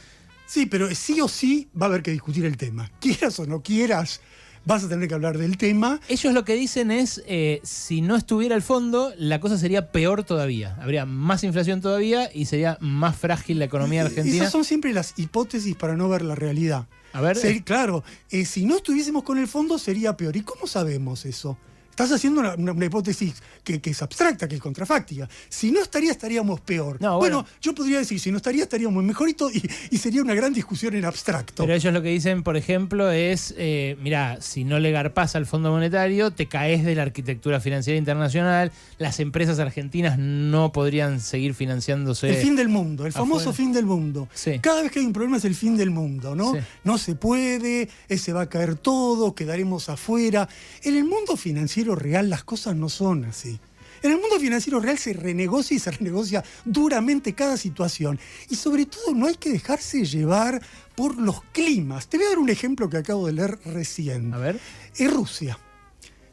Sí, 0.47 0.67
pero 0.67 0.93
sí 0.95 1.21
o 1.21 1.29
sí 1.29 1.69
va 1.81 1.87
a 1.87 1.89
haber 1.89 2.03
que 2.03 2.11
discutir 2.13 2.45
el 2.45 2.57
tema. 2.57 2.91
Quieras 3.01 3.39
o 3.41 3.47
no 3.47 3.63
quieras, 3.63 4.21
vas 4.65 4.85
a 4.85 4.89
tener 4.89 5.09
que 5.09 5.15
hablar 5.15 5.39
del 5.39 5.57
tema. 5.57 6.01
Ellos 6.09 6.33
lo 6.35 6.45
que 6.45 6.55
dicen 6.55 6.91
es, 6.91 7.23
eh, 7.27 7.61
si 7.65 8.01
no 8.01 8.17
estuviera 8.17 8.55
el 8.55 8.63
fondo, 8.63 9.13
la 9.19 9.41
cosa 9.41 9.59
sería 9.59 9.91
peor 9.93 10.25
todavía. 10.25 10.77
Habría 10.81 11.05
más 11.07 11.45
inflación 11.45 11.81
todavía 11.81 12.31
y 12.33 12.47
sería 12.47 12.79
más 12.81 13.17
frágil 13.17 13.59
la 13.59 13.65
economía 13.67 14.03
Eh, 14.03 14.07
argentina. 14.07 14.37
Esas 14.37 14.53
son 14.53 14.65
siempre 14.65 14.93
las 14.93 15.15
hipótesis 15.19 15.75
para 15.77 15.97
no 15.97 16.09
ver 16.09 16.23
la 16.23 16.35
realidad. 16.35 16.87
A 17.13 17.21
ver, 17.21 17.37
Ser- 17.37 17.57
eh, 17.57 17.63
claro, 17.65 18.05
eh, 18.31 18.45
si 18.45 18.67
no 18.67 18.77
estuviésemos 18.77 19.23
con 19.23 19.39
el 19.39 19.49
fondo 19.49 19.79
sería 19.79 20.17
peor. 20.17 20.37
¿Y 20.37 20.43
cómo 20.43 20.67
sabemos 20.67 21.25
eso? 21.25 21.57
Estás 21.97 22.13
haciendo 22.13 22.41
una, 22.41 22.55
una- 22.57 22.73
una 22.73 22.85
hipótesis 22.85 23.35
que, 23.65 23.81
que 23.81 23.89
es 23.89 24.03
abstracta, 24.03 24.47
que 24.47 24.57
es 24.57 24.61
contrafáctica. 24.61 25.27
Si 25.49 25.73
no 25.73 25.81
estaría, 25.81 26.11
estaríamos 26.13 26.61
peor. 26.61 27.01
No, 27.01 27.17
bueno, 27.17 27.37
bueno. 27.43 27.49
yo 27.63 27.75
podría 27.75 27.97
decir, 28.01 28.21
si 28.21 28.31
no 28.31 28.37
estaría, 28.37 28.65
estaríamos 28.65 29.03
mejorito 29.03 29.51
y, 29.51 29.63
y 29.91 29.97
sería 29.97 30.21
una 30.21 30.35
gran 30.35 30.53
discusión 30.53 30.95
en 30.95 31.07
abstracto. 31.07 31.63
Pero 31.63 31.75
ellos 31.75 31.95
lo 31.95 32.03
que 32.03 32.11
dicen, 32.11 32.43
por 32.43 32.59
ejemplo, 32.59 33.11
es, 33.11 33.55
eh, 33.57 33.97
mira, 34.03 34.43
si 34.43 34.65
no 34.65 34.79
le 34.79 34.91
garpás 34.91 35.37
al 35.37 35.47
Fondo 35.47 35.71
Monetario, 35.71 36.33
te 36.33 36.49
caes 36.49 36.85
de 36.85 36.95
la 36.95 37.01
arquitectura 37.03 37.61
financiera 37.61 37.97
internacional, 37.97 38.73
las 38.99 39.19
empresas 39.19 39.59
argentinas 39.59 40.19
no 40.19 40.73
podrían 40.73 41.19
seguir 41.21 41.55
financiándose. 41.55 42.29
El 42.29 42.37
fin 42.37 42.57
del 42.57 42.69
mundo, 42.69 43.07
el 43.07 43.13
famoso 43.15 43.49
afuera. 43.51 43.57
fin 43.57 43.73
del 43.73 43.87
mundo. 43.87 44.29
Sí. 44.35 44.59
Cada 44.61 44.83
vez 44.83 44.93
que 44.93 44.99
hay 44.99 45.07
un 45.07 45.15
problema 45.15 45.39
es 45.39 45.47
el 45.47 45.55
fin 45.55 45.79
del 45.79 45.89
mundo, 45.91 46.35
¿no? 46.37 46.53
Sí. 46.53 46.59
No 46.85 46.99
se 46.99 47.15
puede, 47.15 47.89
se 48.19 48.33
va 48.35 48.43
a 48.43 48.49
caer 48.51 48.75
todo, 48.77 49.35
quedaremos 49.35 49.89
afuera. 49.89 50.47
En 50.83 50.95
el 50.95 51.05
mundo 51.05 51.39
financiero 51.39 51.86
real 51.95 52.31
las 52.31 52.45
cosas 52.45 52.77
no 52.77 52.89
son 52.89 53.25
así. 53.27 53.61
En 54.03 54.13
el 54.13 54.21
mundo 54.21 54.39
financiero 54.39 54.79
real 54.79 54.99
se 54.99 55.13
renegocia 55.13 55.77
y 55.77 55.81
se 55.81 55.91
renegocia 55.91 56.45
duramente 56.65 57.35
cada 57.35 57.57
situación. 57.57 58.19
Y 58.49 58.57
sobre 58.57 58.87
todo 58.87 59.15
no 59.15 59.27
hay 59.27 59.37
que 59.37 59.51
dejarse 59.51 60.05
llevar 60.05 60.61
por 60.95 61.17
los 61.17 61.43
climas. 61.53 62.09
Te 62.09 62.17
voy 62.17 62.27
a 62.27 62.31
dar 62.31 62.39
un 62.39 62.51
ejemplo 62.51 62.91
que 62.91 62.99
acabo 62.99 63.27
de 63.27 63.33
leer 63.33 63.59
recién. 63.65 64.33
A 64.35 64.39
ver. 64.39 64.61
Es 64.97 65.13
Rusia. 65.13 65.59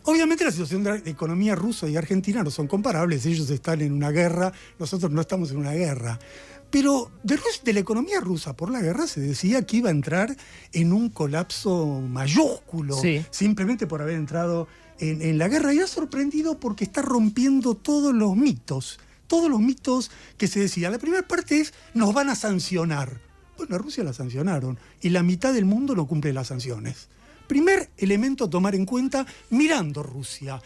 Obviamente 0.05 0.43
la 0.43 0.51
situación 0.51 0.83
de 0.83 0.89
la 0.89 1.09
economía 1.09 1.55
rusa 1.55 1.87
y 1.87 1.95
argentina 1.95 2.43
no 2.43 2.51
son 2.51 2.67
comparables, 2.67 3.25
ellos 3.25 3.49
están 3.49 3.79
en 3.79 3.93
una 3.93 4.11
guerra, 4.11 4.51
nosotros 4.77 5.09
no 5.09 5.21
estamos 5.21 5.51
en 5.51 5.57
una 5.57 5.71
guerra. 5.71 6.19
Pero 6.73 7.11
de, 7.21 7.37
la 7.71 7.79
economía 7.79 8.19
rusa 8.19 8.57
por 8.57 8.71
la 8.71 8.81
guerra 8.81 9.05
se 9.05 9.21
decía 9.21 9.61
que 9.61 9.77
iba 9.77 9.89
a 9.89 9.91
entrar 9.91 10.35
en 10.71 10.91
un 10.91 11.09
colapso 11.09 12.01
mayúsculo, 12.01 12.95
Sí. 12.99 13.23
simplemente 13.29 13.85
por 13.85 14.01
haber 14.01 14.15
entrado 14.15 14.67
en, 14.97 15.21
en 15.21 15.37
la 15.37 15.49
guerra. 15.49 15.71
Y 15.75 15.81
ha 15.81 15.85
sorprendido 15.85 16.59
porque 16.59 16.83
está 16.83 17.03
rompiendo 17.03 17.75
todos 17.75 18.11
los 18.11 18.35
mitos, 18.35 18.99
todos 19.27 19.51
los 19.51 19.59
mitos 19.59 20.09
que 20.35 20.47
se 20.47 20.61
decían. 20.61 20.91
La 20.91 20.97
primera 20.97 21.27
parte 21.27 21.59
es, 21.61 21.75
nos 21.93 22.11
van 22.11 22.29
a 22.29 22.35
sancionar. 22.35 23.21
Bueno, 23.55 23.75
a 23.75 23.77
Rusia 23.77 24.03
la 24.03 24.13
sancionaron 24.13 24.79
y 24.99 25.09
la 25.09 25.21
mitad 25.21 25.53
del 25.53 25.65
mundo 25.65 25.93
no 25.93 26.07
cumple 26.07 26.33
las 26.33 26.47
sanciones. 26.47 27.07
Primer 27.45 27.91
elemento 27.97 28.45
a 28.45 28.49
tomar 28.49 28.73
en 28.73 28.87
cuenta 28.87 29.27
mirando 29.51 30.01
Rusia. 30.01 30.59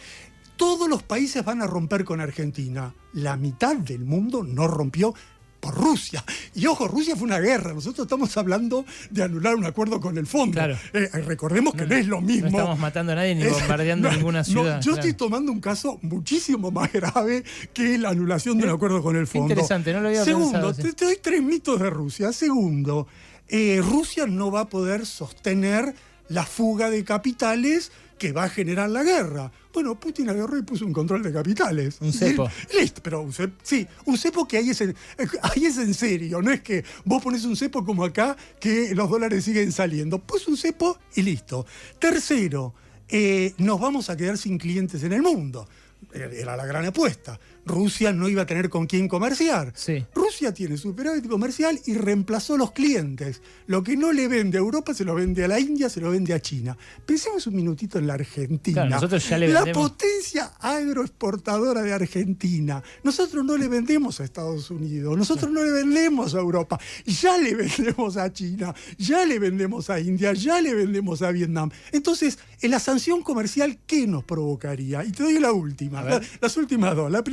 Todos 0.56 0.88
los 0.88 1.04
países 1.04 1.44
van 1.44 1.62
a 1.62 1.68
romper 1.68 2.06
con 2.06 2.22
Argentina. 2.22 2.96
La 3.12 3.36
mitad 3.36 3.76
del 3.76 4.06
mundo 4.06 4.44
no 4.44 4.68
rompió 4.70 5.14
por 5.60 5.74
Rusia. 5.76 6.24
Y 6.56 6.66
ojo, 6.68 6.88
Rusia 6.88 7.16
fue 7.16 7.26
una 7.28 7.40
guerra. 7.40 7.74
Nosotros 7.74 8.06
estamos 8.06 8.36
hablando 8.38 8.86
de 9.10 9.24
anular 9.24 9.56
un 9.56 9.66
acuerdo 9.66 10.00
con 10.00 10.18
el 10.18 10.28
fondo. 10.28 10.54
Claro. 10.54 10.78
Eh, 10.94 11.10
recordemos 11.26 11.74
que 11.74 11.86
no, 11.86 11.96
es 11.96 12.08
lo 12.08 12.22
mismo. 12.22 12.50
No 12.52 12.58
estamos 12.58 12.80
matando 12.80 13.12
a 13.14 13.16
nadie 13.16 13.36
ni 13.36 13.44
Es- 13.44 13.52
bombardeando 13.54 14.10
no, 14.10 14.16
ninguna 14.16 14.40
no, 14.40 14.46
ciudad. 14.46 14.82
yo 14.82 14.92
claro. 14.94 15.00
estoy 15.08 15.14
tomando 15.14 15.52
un 15.52 15.60
caso 15.60 16.00
muchísimo 16.02 16.72
más 16.72 16.92
grave 16.94 17.44
que 17.74 17.98
la 17.98 18.10
anulación 18.10 18.58
de 18.58 18.66
un 18.66 18.70
acuerdo 18.72 19.02
con 19.02 19.16
el 19.16 19.28
fondo. 19.28 19.50
interesante, 19.54 19.94
no 19.94 20.02
lo 20.02 20.08
había 20.10 20.24
Segundo, 20.24 20.52
pensado 20.52 20.70
así. 20.70 20.82
te, 20.84 20.94
te 20.94 21.06
doy 21.06 21.18
tres 21.22 21.42
mitos 21.42 21.80
de 21.80 21.90
Rusia. 21.90 22.32
Segundo, 22.34 23.08
eh, 23.48 23.82
Rusia 23.84 24.26
no 24.28 24.52
va 24.52 24.62
a 24.62 24.70
poder 24.70 25.06
sostener 25.06 25.94
la 26.30 26.46
fuga 26.46 26.90
de 26.90 27.04
capitales 27.04 27.92
que 28.20 28.32
va 28.32 28.46
a 28.46 28.50
generar 28.50 28.90
la 28.90 29.04
guerra. 29.04 29.52
Bueno, 29.77 29.93
Putin 29.93 30.27
agarró 30.27 30.57
y 30.57 30.63
puso 30.63 30.88
un 30.88 30.91
control 30.91 31.22
de 31.22 31.31
capitales. 31.31 31.98
Un 32.01 32.12
cepo. 32.12 32.50
Listo, 32.79 33.00
pero 33.03 33.22
un 33.22 33.31
cepo, 33.31 33.53
sí, 33.62 33.86
un 34.05 34.17
cepo 34.17 34.48
que 34.48 34.57
ahí 34.57 34.72
es, 34.72 34.81
en, 34.81 34.96
ahí 35.43 35.65
es 35.65 35.77
en 35.77 35.93
serio, 35.93 36.41
no 36.41 36.51
es 36.51 36.62
que 36.62 36.84
vos 37.05 37.22
pones 37.22 37.46
un 37.46 37.55
cepo 37.55 37.86
como 37.86 38.03
acá 38.03 38.36
que 38.60 38.96
los 38.96 39.07
dólares 39.07 39.43
siguen 39.43 39.72
saliendo. 39.72 40.17
Pues 40.17 40.48
un 40.48 40.57
cepo 40.57 40.98
y 41.13 41.22
listo. 41.22 41.63
Tercero, 42.00 42.74
eh, 43.07 43.53
nos 43.60 43.79
vamos 43.79 44.10
a 44.10 44.17
quedar 44.17 44.39
sin 44.39 44.57
clientes 44.57 45.03
en 45.03 45.13
el 45.13 45.22
mundo. 45.22 45.69
Era 46.12 46.57
la 46.57 46.65
gran 46.65 46.84
apuesta. 46.84 47.39
Rusia 47.68 48.14
no 48.14 48.30
iba 48.30 48.44
a 48.44 48.46
tener 48.46 48.70
con 48.70 48.88
quién 48.88 49.08
comerciar. 49.08 49.74
Sí. 49.76 50.06
Rusia 50.16 50.54
tiene 50.54 50.78
superávit 50.78 51.28
comercial 51.28 51.80
y 51.86 51.94
reemplazó 51.96 52.58
los 52.58 52.72
clientes. 52.72 53.42
Lo 53.68 53.84
que 53.84 53.98
no 53.98 54.12
le 54.14 54.28
vende 54.28 54.58
a 54.58 54.62
Europa 54.62 54.94
se 54.94 55.04
lo 55.04 55.14
vende 55.16 55.44
a 55.44 55.48
la 55.48 55.60
India, 55.60 55.90
se 55.90 56.00
lo 56.02 56.10
vende 56.12 56.34
a 56.34 56.40
China. 56.40 56.78
Pensemos 57.06 57.46
un 57.48 57.56
minutito 57.56 58.00
en 58.00 58.08
la 58.08 58.14
Argentina. 58.16 58.82
Claro, 58.84 58.90
nosotros 58.96 59.28
ya 59.30 59.38
le 59.38 59.50
la 59.50 59.64
vendemos. 59.66 59.90
potencia 59.92 60.52
agroexportadora 60.60 61.82
de 61.84 61.94
Argentina. 61.94 62.82
Nosotros 63.04 63.44
no 63.46 63.58
le 63.58 63.68
vendemos 63.68 64.20
a 64.20 64.24
Estados 64.24 64.72
Unidos, 64.72 65.18
nosotros 65.18 65.52
no 65.52 65.64
le 65.64 65.72
vendemos 65.72 66.34
a 66.36 66.40
Europa, 66.40 66.80
ya 67.06 67.38
le 67.38 67.56
vendemos 67.56 68.18
a 68.18 68.32
China, 68.32 68.74
ya 68.98 69.26
le 69.26 69.40
vendemos 69.40 69.90
a 69.90 70.00
India, 70.00 70.34
ya 70.34 70.62
le 70.62 70.74
vendemos 70.74 71.22
a 71.22 71.32
Vietnam. 71.32 71.70
Entonces, 71.92 72.40
en 72.62 72.72
la 72.72 72.80
sanción 72.80 73.22
comercial, 73.22 73.78
¿qué 73.86 74.08
nos 74.08 74.24
provocaría? 74.24 75.04
Y 75.04 75.12
te 75.12 75.24
doy 75.24 75.40
la 75.40 75.52
última, 75.52 76.02
la- 76.04 76.22
las 76.42 76.58
últimas 76.58 76.96
dos. 76.96 77.12
La 77.12 77.24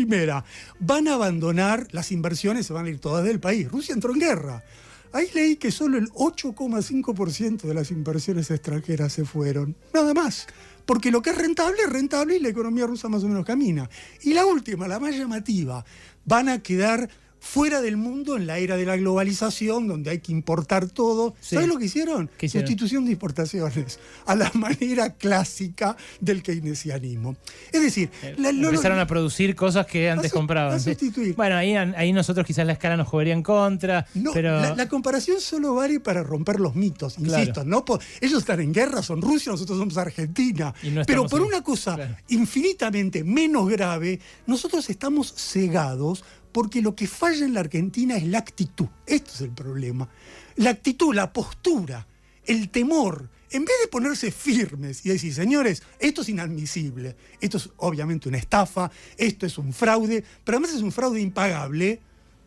van 0.79 1.09
a 1.09 1.15
abandonar 1.15 1.89
las 1.93 2.13
inversiones, 2.13 2.67
se 2.67 2.73
van 2.73 2.87
a 2.87 2.91
ir 2.91 2.99
todas 2.99 3.25
del 3.25 3.41
país. 3.41 3.71
Rusia 3.71 3.95
entró 3.95 4.13
en 4.13 4.21
guerra. 4.21 4.65
Ahí 5.13 5.29
leí 5.33 5.57
que 5.57 5.71
solo 5.71 5.97
el 5.97 6.11
8,5% 6.11 7.63
de 7.63 7.75
las 7.75 7.93
inversiones 7.93 8.51
extranjeras 8.51 9.13
se 9.13 9.25
fueron. 9.25 9.77
Nada 9.93 10.13
más. 10.13 10.47
Porque 10.87 11.11
lo 11.11 11.23
que 11.23 11.31
es 11.31 11.39
rentable 11.39 11.83
es 11.83 11.91
rentable 11.91 12.37
y 12.37 12.41
la 12.41 12.49
economía 12.49 12.87
rusa 12.87 13.09
más 13.09 13.23
o 13.23 13.29
menos 13.29 13.45
camina. 13.45 13.89
Y 14.23 14.35
la 14.35 14.45
última, 14.45 14.89
la 14.89 14.99
más 14.99 15.17
llamativa, 15.17 15.85
van 16.25 16.49
a 16.49 16.63
quedar 16.63 17.09
fuera 17.47 17.83
del 17.83 17.97
mundo 17.99 18.37
en 18.37 18.47
la 18.47 18.59
era 18.59 18.77
de 18.77 18.87
la 18.87 18.97
globalización, 18.97 19.87
donde 19.87 20.11
hay 20.11 20.19
que 20.21 20.33
importar 20.33 20.89
todo. 20.89 21.35
Sí. 21.41 21.55
¿Sabes 21.57 21.69
lo 21.69 21.79
que 21.79 21.85
hicieron? 21.85 22.31
Sustitución 22.41 23.05
de 23.05 23.13
importaciones, 23.13 23.99
a 24.27 24.35
la 24.35 24.51
manera 24.55 25.13
clásica 25.13 25.95
del 26.21 26.43
keynesianismo. 26.43 27.37
Es 27.71 27.83
decir, 27.83 28.11
la- 28.39 28.51
lo- 28.51 28.71
Empezaron 28.71 28.99
a 28.99 29.07
producir 29.07 29.55
cosas 29.55 29.87
que 29.87 30.11
antes 30.11 30.33
compraban. 30.33 30.75
a 30.75 30.79
sí. 30.79 30.91
sustituir. 30.91 31.37
Bueno, 31.37 31.57
ahí, 31.57 31.75
ahí 31.77 32.13
nosotros 32.13 32.47
quizás 32.47 32.67
la 32.67 32.73
escala 32.73 32.97
nos 32.97 33.09
jugaría 33.09 33.35
en 33.35 33.43
contra, 33.43 34.07
No, 34.15 34.33
pero 34.33 34.61
la, 34.61 34.75
la 34.75 34.89
comparación 34.89 35.41
solo 35.41 35.75
vale 35.75 36.01
para 36.01 36.23
romper 36.23 36.59
los 36.61 36.75
mitos, 36.75 37.19
insisto. 37.19 37.63
Claro. 37.63 37.69
No 37.69 37.85
ellos 38.21 38.39
están 38.41 38.61
en 38.61 38.73
guerra, 38.73 39.03
son 39.03 39.21
Rusia, 39.21 39.53
nosotros 39.53 39.79
somos 39.79 39.97
Argentina. 39.99 40.75
No 40.83 41.03
Pero 41.07 41.27
por 41.27 41.41
en- 41.43 41.47
una 41.49 41.63
cosa 41.63 41.95
Claro. 41.95 42.17
infinitamente 42.29 43.23
menos 43.23 43.69
grave, 43.69 44.19
nosotros 44.47 44.89
estamos 44.89 45.35
cegados 45.37 46.25
porque 46.55 46.81
lo 46.81 46.95
que 46.95 47.09
falla 47.09 47.45
en 47.45 47.53
la 47.53 47.61
Argentina 47.61 48.17
es 48.17 48.23
la 48.29 48.39
actitud. 48.39 48.87
Esto 49.09 49.33
es 49.35 49.41
el 49.41 49.51
problema. 49.51 50.09
La 50.55 50.71
actitud, 50.71 51.13
la 51.13 51.33
postura, 51.33 52.07
el 52.47 52.69
temor. 52.69 53.29
En 53.51 53.65
vez 53.65 53.75
de 53.83 53.89
ponerse 53.89 54.31
firmes 54.31 55.05
y 55.05 55.09
decir, 55.09 55.35
señores, 55.35 55.83
esto 55.99 56.23
es 56.23 56.29
inadmisible, 56.29 57.17
esto 57.41 57.57
es 57.57 57.71
obviamente 57.79 58.29
una 58.29 58.39
estafa, 58.39 58.89
esto 59.17 59.47
es 59.47 59.59
un 59.59 59.73
fraude, 59.73 60.23
pero 60.45 60.59
además 60.59 60.77
es 60.77 60.83
un 60.83 60.93
fraude 60.93 61.21
impagable, 61.21 61.99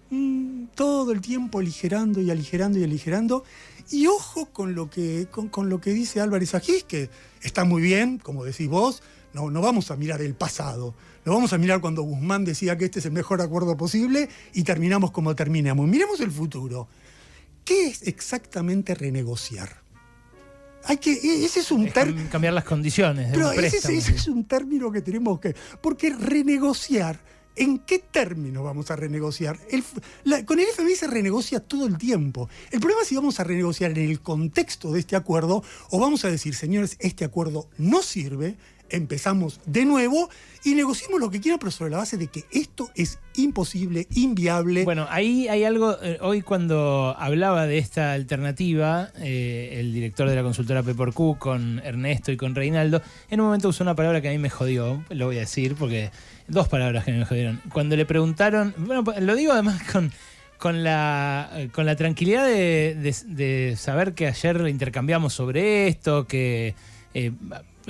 mm, 0.09 0.67
todo 0.73 1.11
el 1.11 1.19
tiempo 1.19 1.59
aligerando 1.59 2.21
y 2.21 2.31
aligerando 2.31 2.79
y 2.79 2.85
aligerando. 2.85 3.43
Y 3.91 4.07
ojo 4.07 4.45
con 4.45 4.73
lo 4.73 4.89
que, 4.89 5.27
con, 5.29 5.67
lo 5.67 5.81
que 5.81 5.91
dice 5.91 6.21
Álvarez 6.21 6.55
Agís, 6.55 6.85
que 6.85 7.09
está 7.41 7.65
muy 7.65 7.81
bien, 7.81 8.19
como 8.19 8.45
decís 8.45 8.69
vos, 8.69 9.03
no, 9.37 9.51
no 9.51 9.61
vamos 9.61 9.91
a 9.91 9.95
mirar 9.95 10.19
el 10.21 10.33
pasado, 10.33 10.95
lo 11.23 11.33
vamos 11.33 11.53
a 11.53 11.57
mirar 11.59 11.79
cuando 11.79 12.01
Guzmán 12.01 12.43
decía 12.43 12.75
que 12.77 12.85
este 12.85 12.97
es 12.99 13.05
el 13.05 13.11
mejor 13.11 13.39
acuerdo 13.41 13.77
posible 13.77 14.29
y 14.53 14.63
terminamos 14.63 15.11
como 15.11 15.35
terminamos. 15.35 15.87
Miremos 15.87 16.19
el 16.21 16.31
futuro. 16.31 16.87
¿Qué 17.63 17.87
es 17.87 18.01
exactamente 18.07 18.95
renegociar? 18.95 19.81
Hay 20.85 20.97
que, 20.97 21.11
e- 21.13 21.45
ese 21.45 21.59
es 21.59 21.71
un 21.71 21.91
término. 21.91 22.21
cam- 22.27 22.29
cambiar 22.29 22.53
las 22.53 22.63
condiciones 22.63 23.27
de 23.31 23.33
Pero 23.37 23.49
un 23.51 23.63
ese, 23.63 23.97
es 23.97 24.27
un 24.27 24.45
término 24.45 24.91
que 24.91 25.01
tenemos 25.01 25.39
que. 25.39 25.53
Porque 25.81 26.09
renegociar, 26.11 27.19
¿en 27.57 27.79
qué 27.79 27.99
término 27.99 28.63
vamos 28.63 28.89
a 28.89 28.95
renegociar? 28.95 29.59
El 29.69 29.79
f- 29.81 29.99
la- 30.23 30.45
con 30.45 30.59
el 30.59 30.67
FMI 30.69 30.95
se 30.95 31.07
renegocia 31.07 31.59
todo 31.59 31.85
el 31.87 31.97
tiempo. 31.97 32.47
El 32.71 32.79
problema 32.79 33.01
es 33.01 33.09
si 33.09 33.15
vamos 33.15 33.39
a 33.39 33.43
renegociar 33.43 33.91
en 33.91 34.09
el 34.09 34.21
contexto 34.21 34.93
de 34.93 35.01
este 35.01 35.17
acuerdo 35.17 35.61
o 35.89 35.99
vamos 35.99 36.23
a 36.23 36.29
decir, 36.31 36.55
señores, 36.55 36.95
este 37.01 37.25
acuerdo 37.25 37.67
no 37.77 38.01
sirve, 38.01 38.55
empezamos 38.89 39.59
de 39.65 39.85
nuevo 39.85 40.29
y 40.63 40.75
negociemos 40.75 41.19
lo 41.19 41.29
que 41.29 41.39
quieran, 41.39 41.59
pero 41.59 41.71
sobre 41.71 41.91
la 41.91 41.97
base 41.97 42.17
de 42.17 42.27
que 42.27 42.45
esto 42.51 42.89
es 42.95 43.19
imposible, 43.35 44.07
inviable. 44.15 44.83
Bueno, 44.83 45.07
ahí 45.09 45.47
hay 45.47 45.63
algo, 45.63 45.95
eh, 46.01 46.17
hoy 46.21 46.41
cuando 46.41 47.15
hablaba 47.17 47.67
de 47.67 47.77
esta 47.77 48.13
alternativa, 48.13 49.09
eh, 49.17 49.77
el 49.79 49.93
director 49.93 50.29
de 50.29 50.35
la 50.35 50.43
consultora 50.43 50.83
Pepor-Q 50.83 51.37
con 51.39 51.79
Ernesto 51.85 52.31
y 52.31 52.37
con 52.37 52.55
Reinaldo, 52.55 53.01
en 53.29 53.39
un 53.39 53.47
momento 53.47 53.69
usó 53.69 53.83
una 53.83 53.95
palabra 53.95 54.21
que 54.21 54.29
a 54.29 54.31
mí 54.31 54.39
me 54.39 54.49
jodió, 54.49 55.03
lo 55.09 55.27
voy 55.27 55.37
a 55.37 55.41
decir, 55.41 55.75
porque 55.75 56.11
dos 56.47 56.67
palabras 56.67 57.05
que 57.05 57.13
me 57.13 57.25
jodieron. 57.25 57.61
Cuando 57.71 57.95
le 57.95 58.05
preguntaron, 58.05 58.73
bueno, 58.77 59.03
pues, 59.03 59.21
lo 59.21 59.35
digo 59.35 59.53
además 59.53 59.81
con, 59.91 60.11
con, 60.57 60.83
la, 60.83 61.49
eh, 61.53 61.69
con 61.71 61.85
la 61.85 61.95
tranquilidad 61.95 62.45
de, 62.45 63.75
saber 63.77 64.13
que 64.13 64.27
ayer 64.27 64.67
intercambiamos 64.67 65.33
sobre 65.33 65.87
esto, 65.87 66.27
que... 66.27 66.75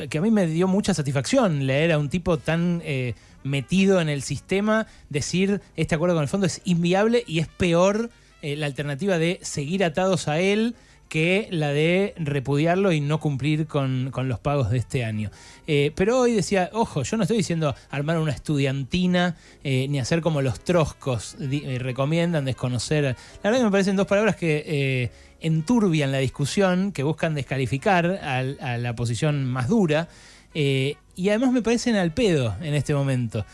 que 0.09 0.17
a 0.17 0.21
mí 0.21 0.31
me 0.31 0.45
dio 0.45 0.67
mucha 0.67 0.93
satisfacción 0.93 1.65
leer 1.65 1.91
a 1.91 1.97
un 1.97 2.09
tipo 2.09 2.37
tan 2.37 2.81
eh, 2.85 3.15
metido 3.43 3.99
en 3.99 4.09
el 4.09 4.21
sistema 4.21 4.85
decir 5.09 5.61
este 5.75 5.95
acuerdo 5.95 6.15
con 6.15 6.23
el 6.23 6.29
fondo 6.29 6.45
es 6.45 6.61
inviable 6.65 7.23
y 7.25 7.39
es 7.39 7.47
peor 7.47 8.11
eh, 8.41 8.55
la 8.55 8.67
alternativa 8.67 9.17
de 9.17 9.39
seguir 9.41 9.83
atados 9.83 10.27
a 10.27 10.39
él 10.39 10.75
que 11.09 11.47
la 11.51 11.71
de 11.71 12.13
repudiarlo 12.17 12.91
y 12.91 12.99
no 13.01 13.19
cumplir 13.19 13.65
con, 13.67 14.09
con 14.11 14.27
los 14.27 14.39
pagos 14.39 14.69
de 14.69 14.77
este 14.77 15.05
año. 15.05 15.31
Eh, 15.65 15.91
pero 15.95 16.19
hoy 16.19 16.33
decía, 16.33 16.69
ojo, 16.73 17.03
yo 17.03 17.17
no 17.17 17.23
estoy 17.23 17.37
diciendo 17.37 17.75
armar 17.89 18.19
una 18.19 18.31
estudiantina 18.31 19.35
eh, 19.63 19.87
ni 19.89 19.99
hacer 19.99 20.21
como 20.21 20.41
los 20.41 20.59
troscos 20.59 21.35
eh, 21.39 21.77
recomiendan 21.79 22.45
desconocer. 22.45 23.03
La 23.05 23.15
verdad 23.43 23.59
que 23.59 23.65
me 23.65 23.71
parecen 23.71 23.95
dos 23.95 24.07
palabras 24.07 24.35
que 24.35 25.11
enturbian 25.39 26.11
la 26.11 26.17
discusión, 26.17 26.91
que 26.91 27.03
buscan 27.03 27.35
descalificar 27.35 28.05
al- 28.23 28.57
a, 28.59 28.77
la 28.77 28.95
posición 28.95 29.45
más 29.45 29.67
dura. 29.67 30.07
y 30.53 31.29
además 31.29 31.51
me 31.51 31.61
parecen 31.61 31.95
al 31.95 32.13
pedo 32.13 32.55
en 32.61 32.73
este 32.73 32.93
momento, 32.93 33.45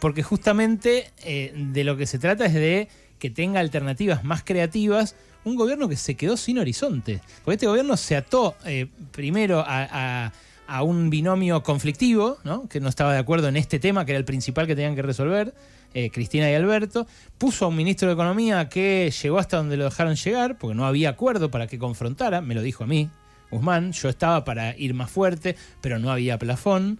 porque 0.00 0.22
justamente 0.22 1.10
de 1.54 1.84
lo 1.84 1.96
que 1.96 2.06
se 2.06 2.18
trata 2.18 2.46
es 2.46 2.54
de 2.54 2.88
que 3.18 3.30
tenga 3.30 3.60
alternativas 3.60 4.24
más 4.24 4.42
creativas, 4.42 5.14
un 5.46 5.56
gobierno 5.56 5.88
que 5.88 5.96
se 5.96 6.14
quedó 6.16 6.36
sin 6.36 6.58
horizonte. 6.58 7.20
Porque 7.44 7.54
este 7.54 7.66
gobierno 7.66 7.96
se 7.96 8.16
ató 8.16 8.56
eh, 8.64 8.86
primero 9.12 9.60
a, 9.66 10.32
a- 10.68 10.82
un 10.82 11.08
binomio 11.10 11.62
conflictivo, 11.62 12.38
¿no? 12.42 12.68
que 12.68 12.80
no 12.80 12.88
estaba 12.88 13.12
de 13.12 13.20
acuerdo 13.20 13.46
en 13.48 13.56
este 13.56 13.78
tema, 13.78 14.04
que 14.04 14.10
era 14.12 14.18
el 14.18 14.24
principal 14.24 14.66
que 14.66 14.74
tenían 14.74 14.96
que 14.96 15.02
resolver, 15.02 15.54
eh, 15.94 16.10
Cristina 16.10 16.50
y 16.50 16.54
Alberto, 16.54 17.06
puso 17.38 17.64
a 17.64 17.68
un 17.68 17.76
ministro 17.76 18.08
de 18.08 18.14
Economía 18.14 18.68
que 18.68 19.12
llegó 19.22 19.38
hasta 19.38 19.58
donde 19.58 19.76
lo 19.76 19.84
dejaron 19.84 20.16
llegar, 20.16 20.58
porque 20.58 20.74
no 20.74 20.84
había 20.84 21.10
acuerdo 21.10 21.50
para 21.52 21.68
que 21.68 21.78
confrontara, 21.78 22.40
me 22.40 22.54
lo 22.56 22.62
dijo 22.62 22.82
a 22.82 22.88
mí, 22.88 23.08
Guzmán, 23.52 23.92
yo 23.92 24.08
estaba 24.08 24.44
para 24.44 24.76
ir 24.76 24.92
más 24.94 25.08
fuerte, 25.08 25.54
pero 25.80 26.00
no 26.00 26.10
había 26.10 26.36
plafón. 26.38 26.98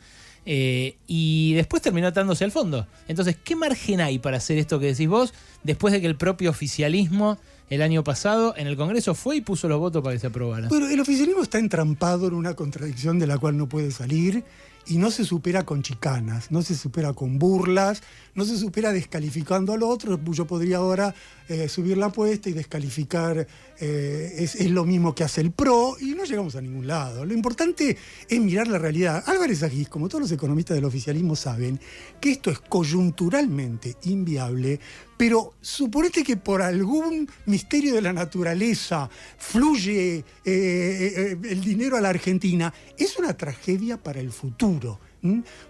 eh, 0.48 0.94
y 1.08 1.54
después 1.54 1.82
terminó 1.82 2.06
atándose 2.06 2.44
al 2.44 2.52
fondo. 2.52 2.86
Entonces, 3.08 3.36
¿qué 3.42 3.56
margen 3.56 4.00
hay 4.00 4.20
para 4.20 4.36
hacer 4.36 4.58
esto 4.58 4.78
que 4.78 4.86
decís 4.86 5.08
vos 5.08 5.34
después 5.64 5.92
de 5.92 6.00
que 6.00 6.06
el 6.06 6.14
propio 6.14 6.50
oficialismo 6.50 7.36
el 7.68 7.82
año 7.82 8.04
pasado 8.04 8.54
en 8.56 8.66
el 8.66 8.76
Congreso 8.76 9.14
fue 9.14 9.36
y 9.36 9.40
puso 9.40 9.68
los 9.68 9.78
votos 9.78 10.02
para 10.02 10.14
que 10.14 10.20
se 10.20 10.26
aprobara? 10.28 10.68
Bueno, 10.68 10.88
el 10.88 11.00
oficialismo 11.00 11.42
está 11.42 11.58
entrampado 11.58 12.28
en 12.28 12.34
una 12.34 12.54
contradicción 12.54 13.18
de 13.18 13.26
la 13.26 13.38
cual 13.38 13.56
no 13.56 13.68
puede 13.68 13.90
salir 13.90 14.44
y 14.88 14.98
no 14.98 15.10
se 15.10 15.24
supera 15.24 15.64
con 15.64 15.82
chicanas, 15.82 16.50
no 16.50 16.62
se 16.62 16.76
supera 16.76 17.12
con 17.12 17.38
burlas, 17.38 18.02
no 18.34 18.44
se 18.44 18.56
supera 18.56 18.92
descalificando 18.92 19.72
al 19.72 19.82
otro. 19.82 20.18
Yo 20.30 20.46
podría 20.46 20.76
ahora 20.76 21.14
eh, 21.48 21.68
subir 21.68 21.96
la 21.98 22.06
apuesta 22.06 22.48
y 22.48 22.52
descalificar, 22.52 23.46
eh, 23.80 24.34
es, 24.38 24.70
lo 24.70 24.84
mismo 24.84 25.14
que 25.14 25.24
hace 25.24 25.40
el 25.40 25.50
PRO 25.50 25.96
y 26.00 26.14
no 26.14 26.24
llegamos 26.24 26.54
a 26.54 26.60
ningún 26.60 26.86
lado. 26.86 27.24
Lo 27.24 27.34
importante 27.34 27.96
es 28.28 28.40
mirar 28.40 28.68
la 28.68 28.78
realidad. 28.78 29.24
Álvarez 29.26 29.62
Agis, 29.62 29.88
como 29.88 30.08
todos 30.08 30.22
los 30.22 30.32
economistas 30.32 30.76
del 30.76 30.84
oficialismo 30.84 31.34
saben, 31.34 31.80
que 32.20 32.30
esto 32.30 32.50
es 32.50 32.60
coyunturalmente 32.60 33.96
inviable, 34.04 34.78
pero 35.16 35.54
suponete 35.60 36.22
que 36.22 36.36
por 36.36 36.62
algún 36.62 37.28
misterio 37.46 37.94
de 37.94 38.02
la 38.02 38.12
naturaleza 38.12 39.08
fluye 39.38 40.24
eh, 40.44 41.36
el 41.42 41.60
dinero 41.60 41.96
a 41.96 42.00
la 42.00 42.10
Argentina, 42.10 42.72
es 42.98 43.18
una 43.18 43.36
tragedia 43.36 43.96
para 43.96 44.20
el 44.20 44.32
futuro. 44.32 45.00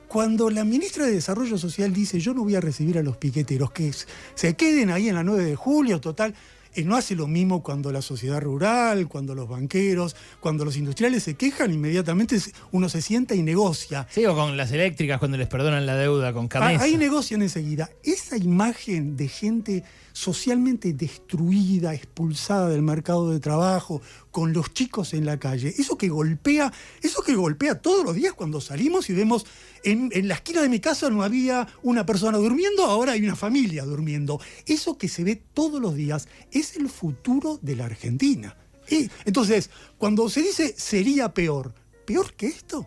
Cuando 0.08 0.50
la 0.50 0.64
ministra 0.64 1.06
de 1.06 1.12
Desarrollo 1.12 1.56
Social 1.56 1.92
dice 1.92 2.20
yo 2.20 2.34
no 2.34 2.42
voy 2.42 2.56
a 2.56 2.60
recibir 2.60 2.98
a 2.98 3.02
los 3.02 3.16
piqueteros, 3.16 3.70
que 3.70 3.92
se 4.34 4.54
queden 4.54 4.90
ahí 4.90 5.08
en 5.08 5.14
la 5.14 5.24
9 5.24 5.44
de 5.44 5.56
julio, 5.56 6.00
total, 6.00 6.34
eh, 6.76 6.85
no 6.85 6.97
hace 6.97 7.14
lo 7.14 7.26
mismo 7.26 7.62
cuando 7.62 7.90
la 7.90 8.02
sociedad 8.02 8.40
rural, 8.40 9.09
cuando 9.09 9.35
los 9.35 9.49
banqueros, 9.49 10.14
cuando 10.40 10.64
los 10.64 10.76
industriales 10.76 11.23
se 11.23 11.35
quejan, 11.35 11.73
inmediatamente 11.73 12.38
uno 12.73 12.88
se 12.88 13.02
sienta 13.02 13.35
y 13.35 13.42
negocia. 13.42 14.06
Sí, 14.11 14.25
o 14.26 14.35
con 14.35 14.56
las 14.56 14.71
eléctricas 14.73 15.18
cuando 15.18 15.38
les 15.38 15.49
perdonan 15.49 15.87
la 15.87 15.97
deuda 15.97 16.33
con 16.33 16.49
cabeza. 16.49 16.85
Ahí 16.85 16.97
negocian 16.97 17.42
enseguida. 17.42 17.90
Esa 18.02 18.37
imagen 18.37 19.16
de 19.16 19.28
gente 19.28 19.85
socialmente 20.16 20.94
destruida, 20.94 21.92
expulsada 21.92 22.70
del 22.70 22.80
mercado 22.80 23.30
de 23.30 23.38
trabajo, 23.38 24.00
con 24.30 24.54
los 24.54 24.73
chicos 24.73 25.12
en 25.12 25.26
la 25.26 25.38
calle. 25.38 25.75
Eso 25.76 25.99
que 25.99 26.08
golpea, 26.08 26.73
eso 27.02 27.23
que 27.23 27.35
golpea 27.35 27.82
todos 27.82 28.02
los 28.02 28.14
días 28.14 28.32
cuando 28.32 28.62
salimos 28.62 29.11
y 29.11 29.12
vemos 29.12 29.44
en, 29.85 30.11
la 30.26 30.37
esquina 30.37 30.62
de 30.62 30.70
mi 30.70 30.80
casa 30.80 31.11
no 31.11 31.23
había 31.23 31.68
una 31.82 32.06
persona 32.06 32.38
durmiendo, 32.38 32.87
ahora 32.87 33.12
hay 33.12 33.25
una 33.25 33.37
familia 33.37 33.85
durmiendo. 33.85 34.40
Eso 34.64 34.96
que 34.96 35.08
se 35.08 35.23
ve 35.23 35.37
todos 35.52 35.82
los 35.82 35.94
días 35.94 36.28
es 36.50 36.76
el 36.76 36.88
futuro 36.88 37.58
de 37.61 37.76
la 37.76 37.85
Argentina. 37.85 38.56
Y, 38.88 39.11
entonces, 39.26 39.68
cuando 39.99 40.30
se 40.30 40.40
dice 40.40 40.75
sería 40.78 41.35
peor, 41.35 41.75
¿peor 42.06 42.32
que 42.32 42.46
esto? 42.46 42.87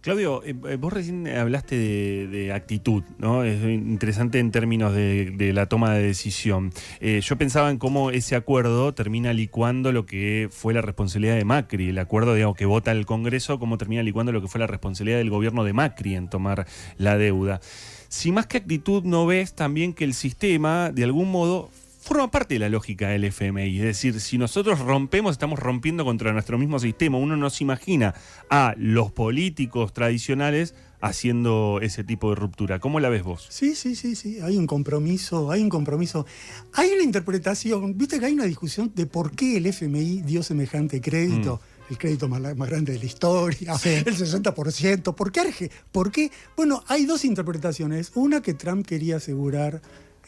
Claudio, 0.00 0.42
eh, 0.44 0.54
eh, 0.66 0.76
vos 0.76 0.92
recién 0.94 1.28
hablaste 1.28 1.76
de, 1.76 2.52
actitud, 2.54 3.02
¿no? 3.18 3.44
Es 3.44 3.62
interesante 3.62 4.38
en 4.38 4.50
términos 4.50 4.94
de, 4.94 5.52
la 5.52 5.66
toma 5.66 5.92
de 5.92 6.02
decisión. 6.02 6.72
Eh, 7.00 7.20
yo 7.22 7.36
pensaba 7.36 7.70
en 7.70 7.76
cómo 7.76 8.10
ese 8.10 8.34
acuerdo 8.34 8.94
termina 8.94 9.34
licuando 9.34 9.92
lo 9.92 10.06
que 10.06 10.48
fue 10.50 10.72
la 10.72 10.80
responsabilidad 10.80 11.36
de 11.36 11.44
Macri, 11.44 11.90
el 11.90 11.98
acuerdo 11.98 12.34
digamos, 12.34 12.56
que 12.56 12.64
vota 12.64 12.92
el 12.92 13.04
Congreso, 13.04 13.58
cómo 13.58 13.76
termina 13.76 14.02
licuando 14.02 14.32
lo 14.32 14.40
que 14.40 14.48
fue 14.48 14.58
la 14.58 14.66
responsabilidad 14.66 15.18
del 15.18 15.28
gobierno 15.28 15.64
de 15.64 15.74
Macri 15.74 16.14
en 16.14 16.30
tomar 16.30 16.66
la 16.96 17.18
deuda. 17.18 17.60
Si 18.08 18.32
más 18.32 18.46
que 18.46 18.56
actitud 18.56 19.04
no 19.04 19.26
ves 19.26 19.54
también 19.54 19.92
que 19.92 20.04
el 20.04 20.14
sistema, 20.14 20.90
de 20.90 21.04
algún 21.04 21.30
modo, 21.30 21.70
forma 22.00 22.30
parte 22.30 22.54
de 22.54 22.60
la 22.60 22.68
lógica 22.68 23.08
del 23.08 23.24
FMI. 23.24 23.78
Es 23.78 23.84
decir, 23.84 24.20
si 24.20 24.38
nosotros 24.38 24.78
rompemos, 24.78 25.32
estamos 25.32 25.58
rompiendo 25.58 26.04
contra 26.04 26.32
nuestro 26.32 26.58
mismo 26.58 26.78
sistema. 26.78 27.18
Uno 27.18 27.36
no 27.36 27.50
se 27.50 27.62
imagina 27.62 28.14
a 28.48 28.74
los 28.78 29.12
políticos 29.12 29.92
tradicionales 29.92 30.74
haciendo 31.00 31.78
ese 31.82 32.02
tipo 32.04 32.30
de 32.30 32.36
ruptura. 32.36 32.78
¿Cómo 32.78 33.00
la 33.00 33.08
ves 33.08 33.22
vos? 33.22 33.46
Sí, 33.50 33.74
sí, 33.74 33.94
sí, 33.94 34.14
sí. 34.16 34.40
Hay 34.40 34.56
un 34.56 34.66
compromiso, 34.66 35.50
hay 35.50 35.62
un 35.62 35.68
compromiso. 35.68 36.26
Hay 36.72 36.90
una 36.90 37.02
interpretación, 37.02 37.96
viste 37.96 38.18
que 38.18 38.26
hay 38.26 38.32
una 38.32 38.44
discusión 38.44 38.92
de 38.94 39.06
por 39.06 39.32
qué 39.32 39.58
el 39.58 39.66
FMI 39.66 40.22
dio 40.22 40.42
semejante 40.42 41.00
crédito. 41.00 41.56
Mm. 41.56 41.80
El 41.90 41.98
crédito 41.98 42.28
más, 42.28 42.40
grande 42.40 42.92
de 42.92 43.00
la 43.00 43.04
historia, 43.04 43.72
el 43.84 44.16
60%. 44.16 45.12
¿Por 45.12 45.32
qué, 45.32 45.70
¿Por 45.90 46.12
qué? 46.12 46.30
Bueno, 46.56 46.84
hay 46.86 47.04
dos 47.04 47.24
interpretaciones. 47.24 48.12
Una 48.14 48.42
que 48.42 48.54
Trump 48.54 48.86
quería 48.86 49.16
asegurar 49.16 49.82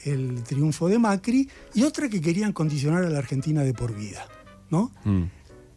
el 0.05 0.43
triunfo 0.43 0.89
de 0.89 0.99
Macri 0.99 1.49
y 1.75 1.83
otra 1.83 2.09
que 2.09 2.21
querían 2.21 2.53
condicionar 2.53 3.05
a 3.05 3.11
la 3.11 3.19
Argentina 3.19 3.63
de 3.63 3.75
por 3.75 3.95
vida. 3.95 4.27
¿no? 4.73 4.91
Mm. 5.05 5.25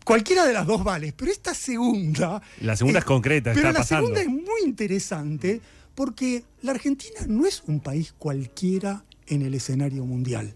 Cualquiera 0.03 0.45
de 0.45 0.53
las 0.53 0.65
dos 0.65 0.83
vale, 0.83 1.13
pero 1.15 1.31
esta 1.31 1.53
segunda... 1.53 2.41
La 2.61 2.75
segunda 2.75 2.99
es, 2.99 3.05
concreta, 3.05 3.53
pero 3.53 3.71
la 3.71 3.83
segunda 3.83 4.21
es 4.21 4.27
muy 4.27 4.61
interesante 4.63 5.61
porque 5.93 6.43
la 6.61 6.71
Argentina 6.71 7.21
no 7.27 7.45
es 7.45 7.63
un 7.67 7.79
país 7.79 8.13
cualquiera 8.17 9.03
en 9.27 9.41
el 9.41 9.53
escenario 9.55 10.05
mundial. 10.05 10.53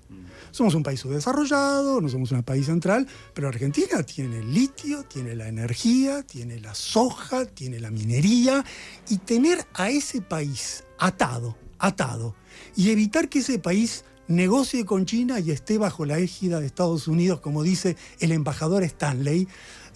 Somos 0.52 0.76
un 0.76 0.84
país 0.84 1.00
subdesarrollado, 1.00 2.02
no 2.02 2.10
somos 2.10 2.32
un 2.32 2.44
país 2.44 2.68
central, 2.68 3.08
pero 3.34 3.48
Argentina 3.48 4.04
tiene 4.04 4.40
el 4.40 4.54
litio, 4.54 5.04
tiene 5.04 5.36
la 5.36 5.48
energía, 5.48 6.24
tiene 6.24 6.60
la 6.60 6.76
soja, 6.76 7.46
tiene 7.46 7.80
la 7.80 7.90
minería, 7.90 8.64
y 9.10 9.18
tener 9.18 9.66
a 9.74 9.90
ese 9.90 10.22
país 10.22 10.84
atado, 11.00 11.58
atado, 11.80 12.36
y 12.76 12.92
evitar 12.92 13.30
que 13.30 13.40
ese 13.40 13.60
país 13.60 14.04
negocie 14.30 14.86
con 14.86 15.06
China 15.06 15.40
y 15.40 15.52
esté 15.52 15.78
bajo 15.78 16.06
la 16.06 16.20
égida 16.20 16.60
de 16.60 16.68
Estados 16.68 17.08
Unidos, 17.08 17.42
como 17.42 17.64
dice 17.64 17.98
el 18.20 18.32
embajador 18.32 18.84
Stanley. 18.84 19.48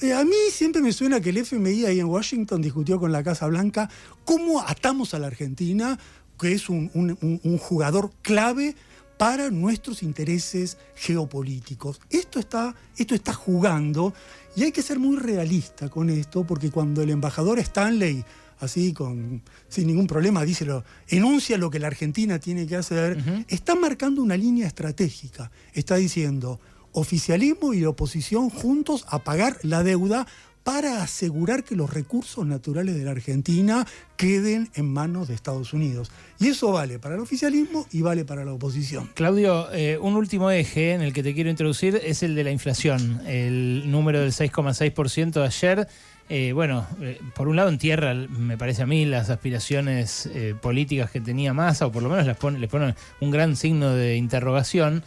Eh, 0.02 0.14
a 0.14 0.26
mí 0.26 0.36
siempre 0.52 0.82
me 0.82 0.92
suena 0.92 1.22
que 1.22 1.30
el 1.30 1.38
FMI 1.38 1.86
ahí 1.86 2.00
en 2.00 2.08
Washington 2.08 2.62
discutió 2.62 3.00
con 3.00 3.12
la 3.12 3.24
Casa 3.24 3.48
Blanca 3.48 3.90
cómo 4.26 4.62
atamos 4.62 5.14
a 5.14 5.20
la 5.20 5.28
Argentina, 5.28 6.00
que 6.40 6.54
es 6.54 6.68
un, 6.68 7.60
jugador 7.60 8.12
clave 8.24 8.76
para 9.18 9.52
nuestros 9.52 10.02
intereses 10.02 10.78
geopolíticos. 10.96 12.02
Esto 12.10 12.40
está, 12.40 12.76
esto 12.98 13.14
está 13.14 13.34
jugando 13.34 14.16
y 14.56 14.64
hay 14.64 14.72
que 14.72 14.82
ser 14.82 14.98
muy 14.98 15.18
realista 15.18 15.90
con 15.90 16.10
esto, 16.10 16.44
porque 16.44 16.72
cuando 16.72 17.04
el 17.04 17.12
embajador 17.12 17.60
Stanley 17.60 18.26
así 18.60 18.94
con, 18.94 19.42
sin 19.68 19.88
ningún 19.88 20.08
problema, 20.08 20.44
díselo, 20.44 20.84
enuncia 21.08 21.58
lo 21.58 21.70
que 21.70 21.80
la 21.80 21.88
Argentina 21.88 22.40
tiene 22.40 22.68
que 22.68 22.76
hacer, 22.76 23.46
está 23.48 23.76
marcando 23.76 24.22
una 24.22 24.38
línea 24.38 24.68
estratégica. 24.68 25.52
Está 25.74 25.96
diciendo 25.96 26.60
oficialismo 26.94 27.74
y 27.74 27.86
oposición 27.86 28.50
juntos 28.50 29.06
a 29.10 29.24
pagar 29.24 29.58
la 29.64 29.84
deuda 29.84 30.28
para 30.64 31.04
asegurar 31.04 31.64
que 31.64 31.76
los 31.76 31.94
recursos 31.94 32.46
naturales 32.46 32.96
de 32.96 33.04
la 33.04 33.12
Argentina 33.12 33.86
queden 34.16 34.70
en 34.76 34.92
manos 34.92 35.28
de 35.28 35.36
Estados 35.36 35.74
Unidos. 35.74 36.12
Y 36.40 36.48
eso 36.48 36.72
vale 36.72 37.00
para 37.00 37.16
el 37.16 37.22
oficialismo 37.22 37.86
y 37.92 38.02
vale 38.02 38.24
para 38.26 38.46
la 38.46 38.54
oposición. 38.54 39.10
Claudio, 39.14 39.72
eh, 39.74 39.98
un 39.98 40.16
último 40.16 40.50
eje 40.52 40.94
en 40.94 41.02
el 41.02 41.14
que 41.14 41.24
te 41.24 41.34
quiero 41.34 41.50
introducir 41.50 42.00
es 42.04 42.24
el 42.24 42.36
de 42.36 42.44
la 42.46 42.52
inflación. 42.52 43.22
El 43.28 43.92
número 43.92 44.22
del 44.22 44.32
6,6% 44.32 45.34
de 45.34 45.46
ayer 45.46 45.88
eh, 46.30 46.54
bueno, 46.54 46.88
eh, 47.02 47.20
por 47.36 47.50
un 47.50 47.58
lado 47.58 47.68
entierra, 47.68 48.14
me 48.14 48.58
parece 48.58 48.82
a 48.82 48.86
mí, 48.86 49.04
las 49.04 49.30
aspiraciones 49.30 50.30
políticas 50.62 51.12
que 51.12 51.20
tenía 51.20 51.54
Massa, 51.54 51.86
o 51.86 51.92
por 51.92 52.02
lo 52.02 52.10
menos 52.10 52.26
les 52.26 52.38
pone, 52.38 52.66
pone 52.70 52.96
un 53.20 53.30
gran 53.30 53.58
signo 53.58 53.94
de 53.94 54.16
interrogación. 54.16 55.04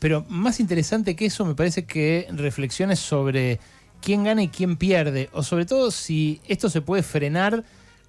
pero 0.00 0.26
más 0.28 0.58
interesante 0.58 1.14
que 1.14 1.26
eso, 1.26 1.44
me 1.44 1.54
parece 1.54 1.84
que 1.84 2.26
reflexiones 2.32 2.98
sobre 2.98 3.60
quién 4.02 4.24
gana 4.24 4.42
y 4.42 4.48
quién 4.48 4.76
pierde, 4.76 5.30
o 5.32 5.42
sobre 5.42 5.64
todo 5.64 5.90
si 5.90 6.40
esto 6.46 6.68
se 6.68 6.82
puede 6.82 7.02
frenar 7.02 7.64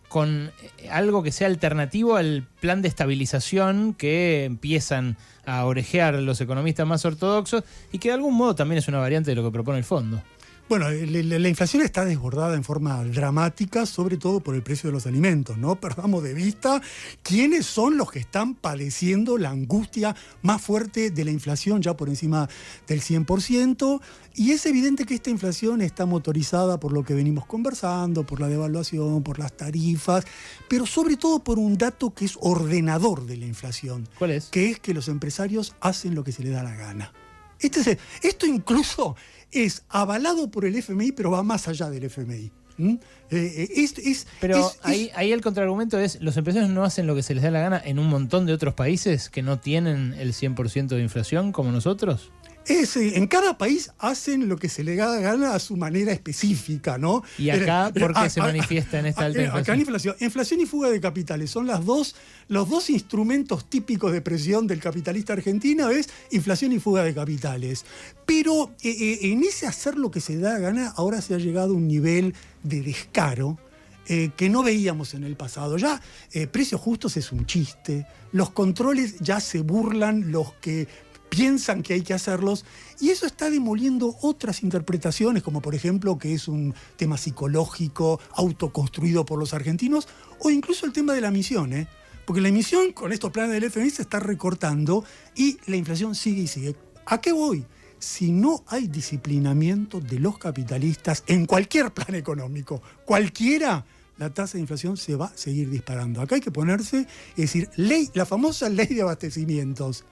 con 0.10 0.52
algo 0.92 1.24
que 1.24 1.32
sea 1.32 1.48
alternativo 1.48 2.18
al 2.18 2.46
plan 2.60 2.82
de 2.82 2.88
estabilización 2.88 3.94
que 3.94 4.46
empiezan 4.46 5.18
a 5.46 5.66
orejear 5.66 6.16
los 6.16 6.40
economistas 6.40 6.86
más 6.86 7.04
ortodoxos 7.06 7.64
y 7.92 7.98
que 7.98 8.10
de 8.10 8.16
algún 8.16 8.36
modo 8.36 8.54
también 8.54 8.78
es 8.78 8.88
una 8.88 9.00
variante 9.00 9.32
de 9.32 9.36
lo 9.36 9.44
que 9.44 9.52
propone 9.52 9.80
el 9.80 9.84
fondo. 9.84 10.22
Bueno, 10.70 10.90
la 10.90 11.50
inflación 11.50 11.84
está 11.84 12.06
desbordada 12.06 12.56
en 12.56 12.64
forma 12.64 13.04
dramática, 13.04 13.86
sobre 13.86 14.18
todo 14.18 14.40
por 14.40 14.56
el 14.56 14.64
precio 14.64 14.90
de 14.90 14.94
los 14.94 15.06
alimentos. 15.06 15.58
No 15.58 15.76
perdamos 15.82 16.24
de 16.24 16.34
vista 16.34 16.82
quiénes 17.22 17.66
son 17.66 17.98
los 17.98 18.10
que 18.10 18.20
están 18.20 18.56
padeciendo 18.56 19.38
la 19.38 19.50
angustia 19.50 20.16
más 20.42 20.62
fuerte 20.62 21.12
de 21.12 21.26
la 21.26 21.32
inflación, 21.32 21.82
ya 21.82 21.98
por 21.98 22.08
encima 22.08 22.50
del 22.88 23.02
100%. 23.02 24.02
Y 24.36 24.52
es 24.52 24.66
evidente 24.66 25.06
que 25.06 25.16
esta 25.16 25.30
inflación 25.30 25.82
está 25.82 26.06
motorizada 26.06 26.80
por 26.80 26.94
lo 26.94 27.04
que 27.04 27.14
venimos 27.14 27.46
conversando, 27.46 28.26
por 28.26 28.40
la 28.40 28.48
devaluación, 28.48 29.22
por 29.22 29.40
las 29.40 29.56
tarifas, 29.56 30.26
pero 30.70 30.86
sobre 30.86 31.18
todo 31.18 31.44
por 31.44 31.60
un 31.60 31.78
dato 31.78 32.14
que 32.14 32.26
es 32.26 32.38
ordenador 32.40 33.26
de 33.26 33.36
la 33.36 33.46
inflación. 33.46 34.08
¿Cuál 34.18 34.32
es? 34.32 34.46
Que 34.46 34.72
es 34.72 34.80
que 34.80 34.94
los 34.94 35.10
empresarios 35.10 35.76
hacen 35.82 36.16
lo 36.16 36.24
que 36.24 36.32
se 36.32 36.42
les 36.42 36.54
da 36.54 36.64
la 36.64 36.76
gana. 36.76 37.14
Este 37.60 37.98
esto 38.22 38.46
incluso 38.46 39.16
es 39.54 39.84
avalado 39.90 40.50
por 40.50 40.66
el 40.66 40.76
FMI, 40.76 41.12
pero 41.12 41.32
va 41.32 41.44
más 41.44 41.68
allá 41.68 41.90
del 41.90 42.04
FMI. 42.06 42.52
Eh, 42.78 43.00
eh, 43.30 44.16
pero 44.40 44.72
ahí, 44.82 45.12
ahí 45.16 45.32
el 45.32 45.42
contraargumento 45.42 46.00
es, 46.00 46.22
los 46.22 46.38
empresarios 46.38 46.72
no 46.72 46.84
hacen 46.84 47.08
lo 47.08 47.16
que 47.16 47.24
se 47.24 47.34
les 47.34 47.44
da 47.44 47.52
la 47.52 47.60
gana 47.60 47.82
en 47.84 48.00
un 48.00 48.08
montón 48.08 48.46
de 48.46 48.54
otros 48.54 48.74
países 48.74 49.30
que 49.30 49.42
no 49.42 49.60
tienen 49.60 50.14
el 50.18 50.34
100% 50.34 50.88
de 50.88 51.02
inflación 51.02 51.52
como 51.52 51.72
nosotros. 51.72 52.32
Es, 52.68 52.96
en 52.96 53.28
cada 53.28 53.58
país 53.58 53.92
hacen 54.00 54.48
lo 54.48 54.58
que 54.58 54.70
se 54.70 54.84
le 54.84 54.96
da 54.96 55.20
gana 55.20 55.54
a 55.54 55.60
su 55.60 55.76
manera 55.76 56.12
específica, 56.12 56.98
¿no? 56.98 57.24
¿Y 57.38 57.50
acá 57.50 57.92
por 57.98 58.14
qué 58.14 58.30
se 58.30 58.40
manifiesta 58.40 59.00
en 59.00 59.08
esta 59.08 59.26
alta 59.26 59.42
inflación? 59.42 59.64
Acá 59.64 59.76
inflación. 59.76 60.16
Inflación 60.20 60.62
y 60.62 60.66
fuga 60.66 60.90
de 60.90 61.02
capitales 61.02 61.52
son 61.52 61.68
las 61.68 61.86
dos, 61.86 62.16
los 62.48 62.70
dos 62.70 62.90
instrumentos 62.90 63.70
típicos 63.70 64.12
de 64.12 64.22
presión 64.22 64.68
del 64.68 64.80
capitalista 64.80 65.34
argentino, 65.34 65.90
es 65.90 66.10
inflación 66.32 66.72
y 66.72 66.80
fuga 66.80 67.04
de 67.04 67.14
capitales. 67.14 67.86
Pero 68.26 68.72
eh, 68.82 68.90
eh, 68.90 69.20
en 69.32 69.44
ese 69.44 69.68
hacer 69.68 69.98
lo 69.98 70.10
que 70.12 70.22
se 70.22 70.38
da 70.38 70.58
gana, 70.60 70.94
ahora 70.96 71.22
se 71.22 71.36
ha 71.36 71.38
llegado 71.38 71.74
a 71.74 71.78
un 71.78 71.88
nivel 71.88 72.34
de 72.64 72.82
descaro 72.82 73.58
eh, 74.06 74.32
que 74.36 74.50
no 74.50 74.64
veíamos 74.64 75.14
en 75.14 75.24
el 75.24 75.38
pasado. 75.38 75.78
Ya 75.78 76.02
eh, 76.34 76.46
precios 76.46 76.82
justos 76.82 77.16
es 77.16 77.32
un 77.32 77.46
chiste, 77.46 78.06
los 78.34 78.50
controles 78.50 79.18
ya 79.20 79.40
se 79.40 79.62
burlan 79.62 80.30
los 80.30 80.52
que 80.56 80.90
piensan 81.34 81.82
que 81.82 81.96
hay 81.96 82.02
que 82.02 82.14
hacerlos, 82.14 82.64
y 83.00 83.10
eso 83.10 83.26
está 83.26 83.50
demoliendo 83.50 84.16
otras 84.22 84.62
interpretaciones, 84.62 85.42
como 85.42 85.64
por 85.64 85.74
ejemplo 85.74 86.20
que 86.20 86.36
es 86.36 86.48
un 86.48 86.76
tema 86.96 87.18
psicológico, 87.18 88.20
autoconstruido 88.36 89.26
por 89.26 89.40
los 89.40 89.56
argentinos, 89.56 90.08
o 90.40 90.52
incluso 90.52 90.86
el 90.86 90.94
tema 90.94 91.14
de 91.14 91.22
la 91.22 91.30
emisión, 91.30 91.74
¿eh? 91.74 91.88
porque 92.26 92.40
la 92.40 92.50
emisión 92.50 92.94
con 92.94 93.12
estos 93.12 93.32
planes 93.32 93.54
del 93.54 93.64
FMI 93.64 93.90
se 93.90 94.04
está 94.04 94.20
recortando 94.20 95.04
y 95.36 95.58
la 95.66 95.76
inflación 95.76 96.14
sigue 96.14 96.44
y 96.44 96.48
sigue. 96.48 96.76
¿A 97.08 97.20
qué 97.20 97.32
voy? 97.32 97.66
Si 97.98 98.32
no 98.32 98.64
hay 98.68 98.88
disciplinamiento 98.88 100.00
de 100.02 100.20
los 100.20 100.38
capitalistas 100.38 101.24
en 101.26 101.48
cualquier 101.48 101.92
plan 101.92 102.14
económico, 102.14 102.84
cualquiera, 103.06 103.86
la 104.18 104.34
tasa 104.34 104.54
de 104.54 104.62
inflación 104.62 104.98
se 104.98 105.16
va 105.16 105.28
a 105.28 105.38
seguir 105.38 105.70
disparando. 105.70 106.22
Acá 106.22 106.36
hay 106.36 106.42
que 106.42 106.52
ponerse, 106.52 107.08
es 107.32 107.36
decir, 107.36 107.70
ley, 107.76 108.10
la 108.14 108.26
famosa 108.26 108.70
ley 108.70 108.88
de 108.88 109.02
abastecimientos. 109.02 110.06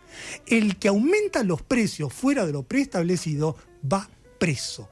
El 0.47 0.77
que 0.77 0.87
aumenta 0.87 1.43
los 1.43 1.61
precios 1.61 2.11
fuera 2.11 2.45
de 2.45 2.51
lo 2.51 2.63
preestablecido 2.63 3.55
va 3.91 4.09
preso. 4.39 4.89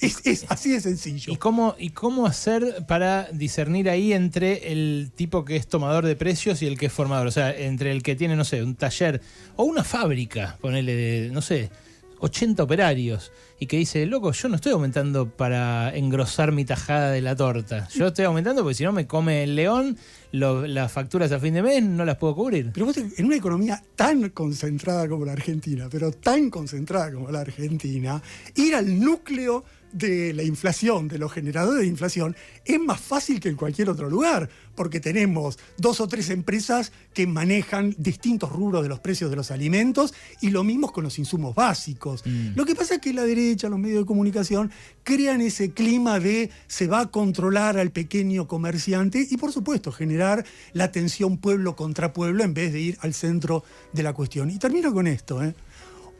Es, 0.00 0.46
así 0.48 0.72
de 0.72 0.80
sencillo. 0.80 1.32
¿Y 1.32 1.36
cómo, 1.36 1.76
¿Y 1.78 1.90
cómo 1.90 2.26
hacer 2.26 2.84
para 2.88 3.28
discernir 3.32 3.88
ahí 3.88 4.12
entre 4.12 4.72
el 4.72 5.12
tipo 5.14 5.44
que 5.44 5.54
es 5.54 5.68
tomador 5.68 6.04
de 6.04 6.16
precios 6.16 6.62
y 6.62 6.66
el 6.66 6.76
que 6.76 6.86
es 6.86 6.92
formador? 6.92 7.28
O 7.28 7.30
sea, 7.30 7.56
entre 7.56 7.92
el 7.92 8.02
que 8.02 8.16
tiene, 8.16 8.34
no 8.34 8.44
sé, 8.44 8.64
un 8.64 8.74
taller 8.74 9.20
o 9.54 9.62
una 9.62 9.84
fábrica, 9.84 10.58
ponele, 10.60 10.96
de, 10.96 11.30
no 11.30 11.40
sé, 11.40 11.70
80 12.18 12.62
operarios 12.62 13.30
y 13.62 13.66
que 13.66 13.76
dice, 13.76 14.06
loco, 14.06 14.32
yo 14.32 14.48
no 14.48 14.56
estoy 14.56 14.72
aumentando 14.72 15.30
para 15.30 15.94
engrosar 15.94 16.50
mi 16.50 16.64
tajada 16.64 17.12
de 17.12 17.20
la 17.20 17.36
torta. 17.36 17.86
Yo 17.94 18.08
estoy 18.08 18.24
aumentando 18.24 18.64
porque 18.64 18.74
si 18.74 18.82
no 18.82 18.90
me 18.90 19.06
come 19.06 19.44
el 19.44 19.54
león, 19.54 19.96
las 20.32 20.90
facturas 20.90 21.30
a 21.30 21.38
fin 21.38 21.54
de 21.54 21.62
mes 21.62 21.80
no 21.80 22.04
las 22.04 22.16
puedo 22.16 22.34
cubrir. 22.34 22.72
Pero 22.74 22.86
vos, 22.86 22.96
en 22.96 23.24
una 23.24 23.36
economía 23.36 23.80
tan 23.94 24.30
concentrada 24.30 25.08
como 25.08 25.24
la 25.24 25.34
Argentina, 25.34 25.86
pero 25.88 26.10
tan 26.10 26.50
concentrada 26.50 27.12
como 27.12 27.30
la 27.30 27.42
Argentina, 27.42 28.20
ir 28.56 28.74
al 28.74 28.98
núcleo 28.98 29.64
de 29.92 30.32
la 30.32 30.42
inflación, 30.42 31.08
de 31.08 31.18
los 31.18 31.32
generadores 31.32 31.82
de 31.82 31.86
inflación, 31.86 32.36
es 32.64 32.80
más 32.80 33.00
fácil 33.00 33.40
que 33.40 33.48
en 33.48 33.56
cualquier 33.56 33.90
otro 33.90 34.08
lugar, 34.08 34.48
porque 34.74 35.00
tenemos 35.00 35.58
dos 35.76 36.00
o 36.00 36.08
tres 36.08 36.30
empresas 36.30 36.92
que 37.14 37.26
manejan 37.26 37.94
distintos 37.98 38.50
rubros 38.50 38.82
de 38.82 38.88
los 38.88 39.00
precios 39.00 39.30
de 39.30 39.36
los 39.36 39.50
alimentos 39.50 40.14
y 40.40 40.50
lo 40.50 40.64
mismo 40.64 40.92
con 40.92 41.04
los 41.04 41.18
insumos 41.18 41.54
básicos. 41.54 42.22
Mm. 42.24 42.54
Lo 42.54 42.64
que 42.64 42.74
pasa 42.74 42.94
es 42.94 43.00
que 43.00 43.12
la 43.12 43.24
derecha, 43.24 43.68
los 43.68 43.78
medios 43.78 44.00
de 44.00 44.06
comunicación, 44.06 44.70
crean 45.02 45.40
ese 45.40 45.72
clima 45.72 46.20
de 46.20 46.50
se 46.66 46.86
va 46.86 47.00
a 47.00 47.10
controlar 47.10 47.78
al 47.78 47.90
pequeño 47.90 48.48
comerciante 48.48 49.26
y 49.30 49.36
por 49.36 49.52
supuesto 49.52 49.92
generar 49.92 50.44
la 50.72 50.90
tensión 50.90 51.38
pueblo 51.38 51.76
contra 51.76 52.12
pueblo 52.12 52.44
en 52.44 52.54
vez 52.54 52.72
de 52.72 52.80
ir 52.80 52.98
al 53.00 53.14
centro 53.14 53.64
de 53.92 54.02
la 54.02 54.12
cuestión. 54.12 54.50
Y 54.50 54.58
termino 54.58 54.92
con 54.92 55.06
esto. 55.06 55.42
¿eh? 55.42 55.54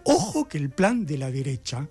Ojo 0.05 0.49
que 0.49 0.59
el 0.59 0.71
plan 0.71 1.07
de 1.07 1.19
la 1.19 1.31
derecha, 1.31 1.89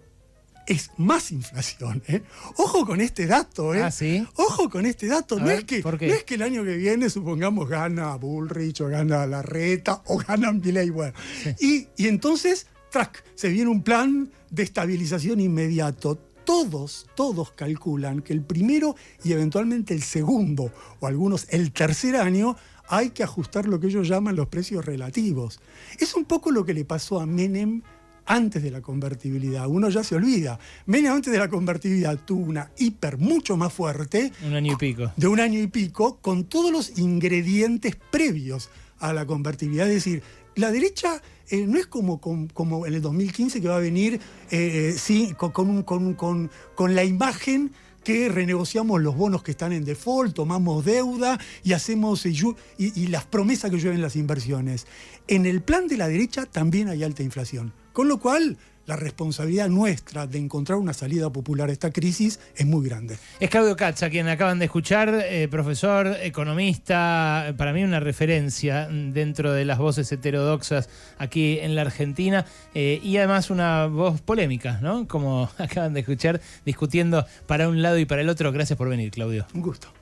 es 0.72 0.92
más 0.98 1.32
inflación. 1.32 2.02
¿eh? 2.08 2.24
Ojo 2.56 2.86
con 2.86 3.02
este 3.02 3.28
dato. 3.28 3.76
¿eh? 3.76 3.84
Ah, 3.84 3.92
¿sí? 3.92 4.26
Ojo 4.36 4.70
con 4.70 4.86
este 4.86 5.08
dato. 5.08 5.40
no, 5.40 5.50
es 5.50 5.66
que, 5.66 5.84
es 6.02 6.24
que 6.24 6.36
el 6.36 6.42
año 6.42 6.64
que 6.64 6.78
viene, 6.78 7.10
supongamos, 7.10 7.68
gana 7.68 8.16
Bullrich 8.16 8.80
o 8.82 8.88
gana 8.88 9.28
Larreta 9.28 10.02
o 10.06 10.18
gana. 10.18 10.52
Bueno. 10.52 11.14
Y, 11.60 11.88
y 11.98 12.08
entonces, 12.08 12.68
track, 12.90 13.24
se 13.36 13.50
viene 13.50 13.70
un 13.70 13.84
plan 13.84 14.32
de 14.50 14.64
estabilización 14.64 15.42
inmediato. 15.42 16.18
Todos, 16.46 17.08
todos 17.16 17.52
calculan 17.52 18.22
que 18.22 18.34
el 18.34 18.42
primero 18.42 18.96
y 19.24 19.34
eventualmente 19.34 19.94
el 19.94 20.02
segundo, 20.02 20.72
o 21.00 21.08
algunos 21.08 21.48
el 21.50 21.72
tercer 21.72 22.16
año, 22.16 22.56
hay 22.88 23.12
que 23.12 23.24
ajustar 23.24 23.68
lo 23.68 23.80
que 23.80 23.88
ellos 23.88 24.08
llaman 24.08 24.36
los 24.36 24.48
precios 24.48 24.86
relativos. 24.86 25.60
Es 26.00 26.16
un 26.16 26.26
poco 26.26 26.52
lo 26.52 26.66
que 26.66 26.74
le 26.74 26.84
pasó 26.84 27.20
a 27.20 27.26
Menem 27.26 27.84
antes 28.26 28.64
de 28.64 28.72
la 28.72 28.82
convertibilidad. 28.82 29.68
Uno 29.68 29.90
ya 29.90 30.04
se 30.04 30.16
olvida. 30.16 30.60
Menem 30.86 31.14
antes 31.14 31.32
de 31.32 31.40
la 31.40 31.50
convertibilidad 31.50 32.18
tuvo 32.24 32.46
una 32.46 32.72
hiper 32.78 33.18
mucho 33.18 33.58
más 33.58 33.74
fuerte. 33.74 34.32
Un 34.46 34.56
año 34.56 34.74
y 34.74 34.76
pico. 34.76 35.12
De 35.16 35.28
un 35.28 35.40
año 35.40 35.60
y 35.60 35.68
pico, 35.68 36.18
con 36.22 36.46
todos 36.46 36.72
los 36.72 36.98
ingredientes 36.98 37.96
previos 37.96 38.70
a 39.00 39.14
la 39.14 39.26
convertibilidad. 39.26 39.88
Es 39.88 39.96
decir, 39.96 40.24
la 40.56 40.72
derecha 40.72 41.22
eh, 41.50 41.66
no 41.68 41.78
es 41.78 41.88
como, 41.88 42.20
como, 42.20 42.86
en 42.86 42.94
el 42.94 43.02
2015 43.02 43.62
que 43.62 43.68
va 43.68 43.78
a 43.78 43.80
venir 43.80 44.20
eh, 44.52 44.96
sí, 44.98 45.34
con, 45.38 45.84
con, 45.84 46.14
con, 46.14 46.96
la 46.96 47.04
imagen 47.04 47.72
que 48.04 48.30
renegociamos 48.30 49.02
los 49.02 49.16
bonos 49.16 49.44
que 49.44 49.52
están 49.52 49.74
en 49.74 49.86
default, 49.86 50.36
tomamos 50.36 50.84
deuda 50.86 51.40
y 51.64 51.74
hacemos 51.74 52.26
y, 52.26 52.56
y 52.78 53.08
las 53.08 53.26
promesas 53.26 53.70
que 53.70 53.78
llueven 53.78 54.02
las 54.02 54.16
inversiones. 54.16 54.88
En 55.28 55.46
el 55.46 55.62
plan 55.62 55.88
de 55.88 55.98
la 55.98 56.08
derecha 56.08 56.46
también 56.46 56.90
hay 56.90 57.04
alta 57.04 57.22
inflación. 57.22 57.74
Con 57.94 58.08
lo 58.08 58.20
cual, 58.20 58.58
la 58.88 58.96
responsabilidad 58.96 59.70
nuestra 59.70 60.28
de 60.28 60.38
encontrar 60.38 60.78
una 60.78 60.94
salida 60.94 61.30
popular 61.30 61.70
a 61.70 61.72
esta 61.72 61.92
crisis 61.92 62.40
es 62.56 62.66
muy 62.66 62.88
grande. 62.88 63.18
Es 63.40 63.50
Claudio 63.50 63.76
Katz, 63.76 64.04
a 64.04 64.10
quien 64.10 64.28
acaban 64.28 64.60
de 64.60 64.66
escuchar, 64.66 65.24
eh, 65.24 65.48
profesor, 65.50 66.18
economista, 66.22 67.54
para 67.58 67.74
mí 67.74 67.84
una 67.84 68.00
referencia 68.00 68.88
dentro 68.90 69.54
de 69.54 69.66
las 69.66 69.78
voces 69.78 70.12
heterodoxas 70.12 70.90
aquí 71.20 71.60
en 71.60 71.76
la 71.76 71.82
Argentina 71.82 72.46
eh, 72.74 73.00
y 73.04 73.18
además 73.18 73.50
una 73.50 73.86
voz 73.86 74.20
polémica, 74.22 74.80
¿no? 74.82 75.08
Como 75.08 75.50
acaban 75.58 75.94
de 75.94 76.02
escuchar, 76.02 76.42
discutiendo 76.66 77.26
para 77.48 77.70
un 77.70 77.82
lado 77.82 77.98
y 78.00 78.06
para 78.06 78.22
el 78.22 78.30
otro. 78.30 78.52
Gracias 78.52 78.78
por 78.78 78.90
venir, 78.90 79.12
Claudio. 79.12 79.46
Un 79.54 79.62
gusto. 79.62 80.01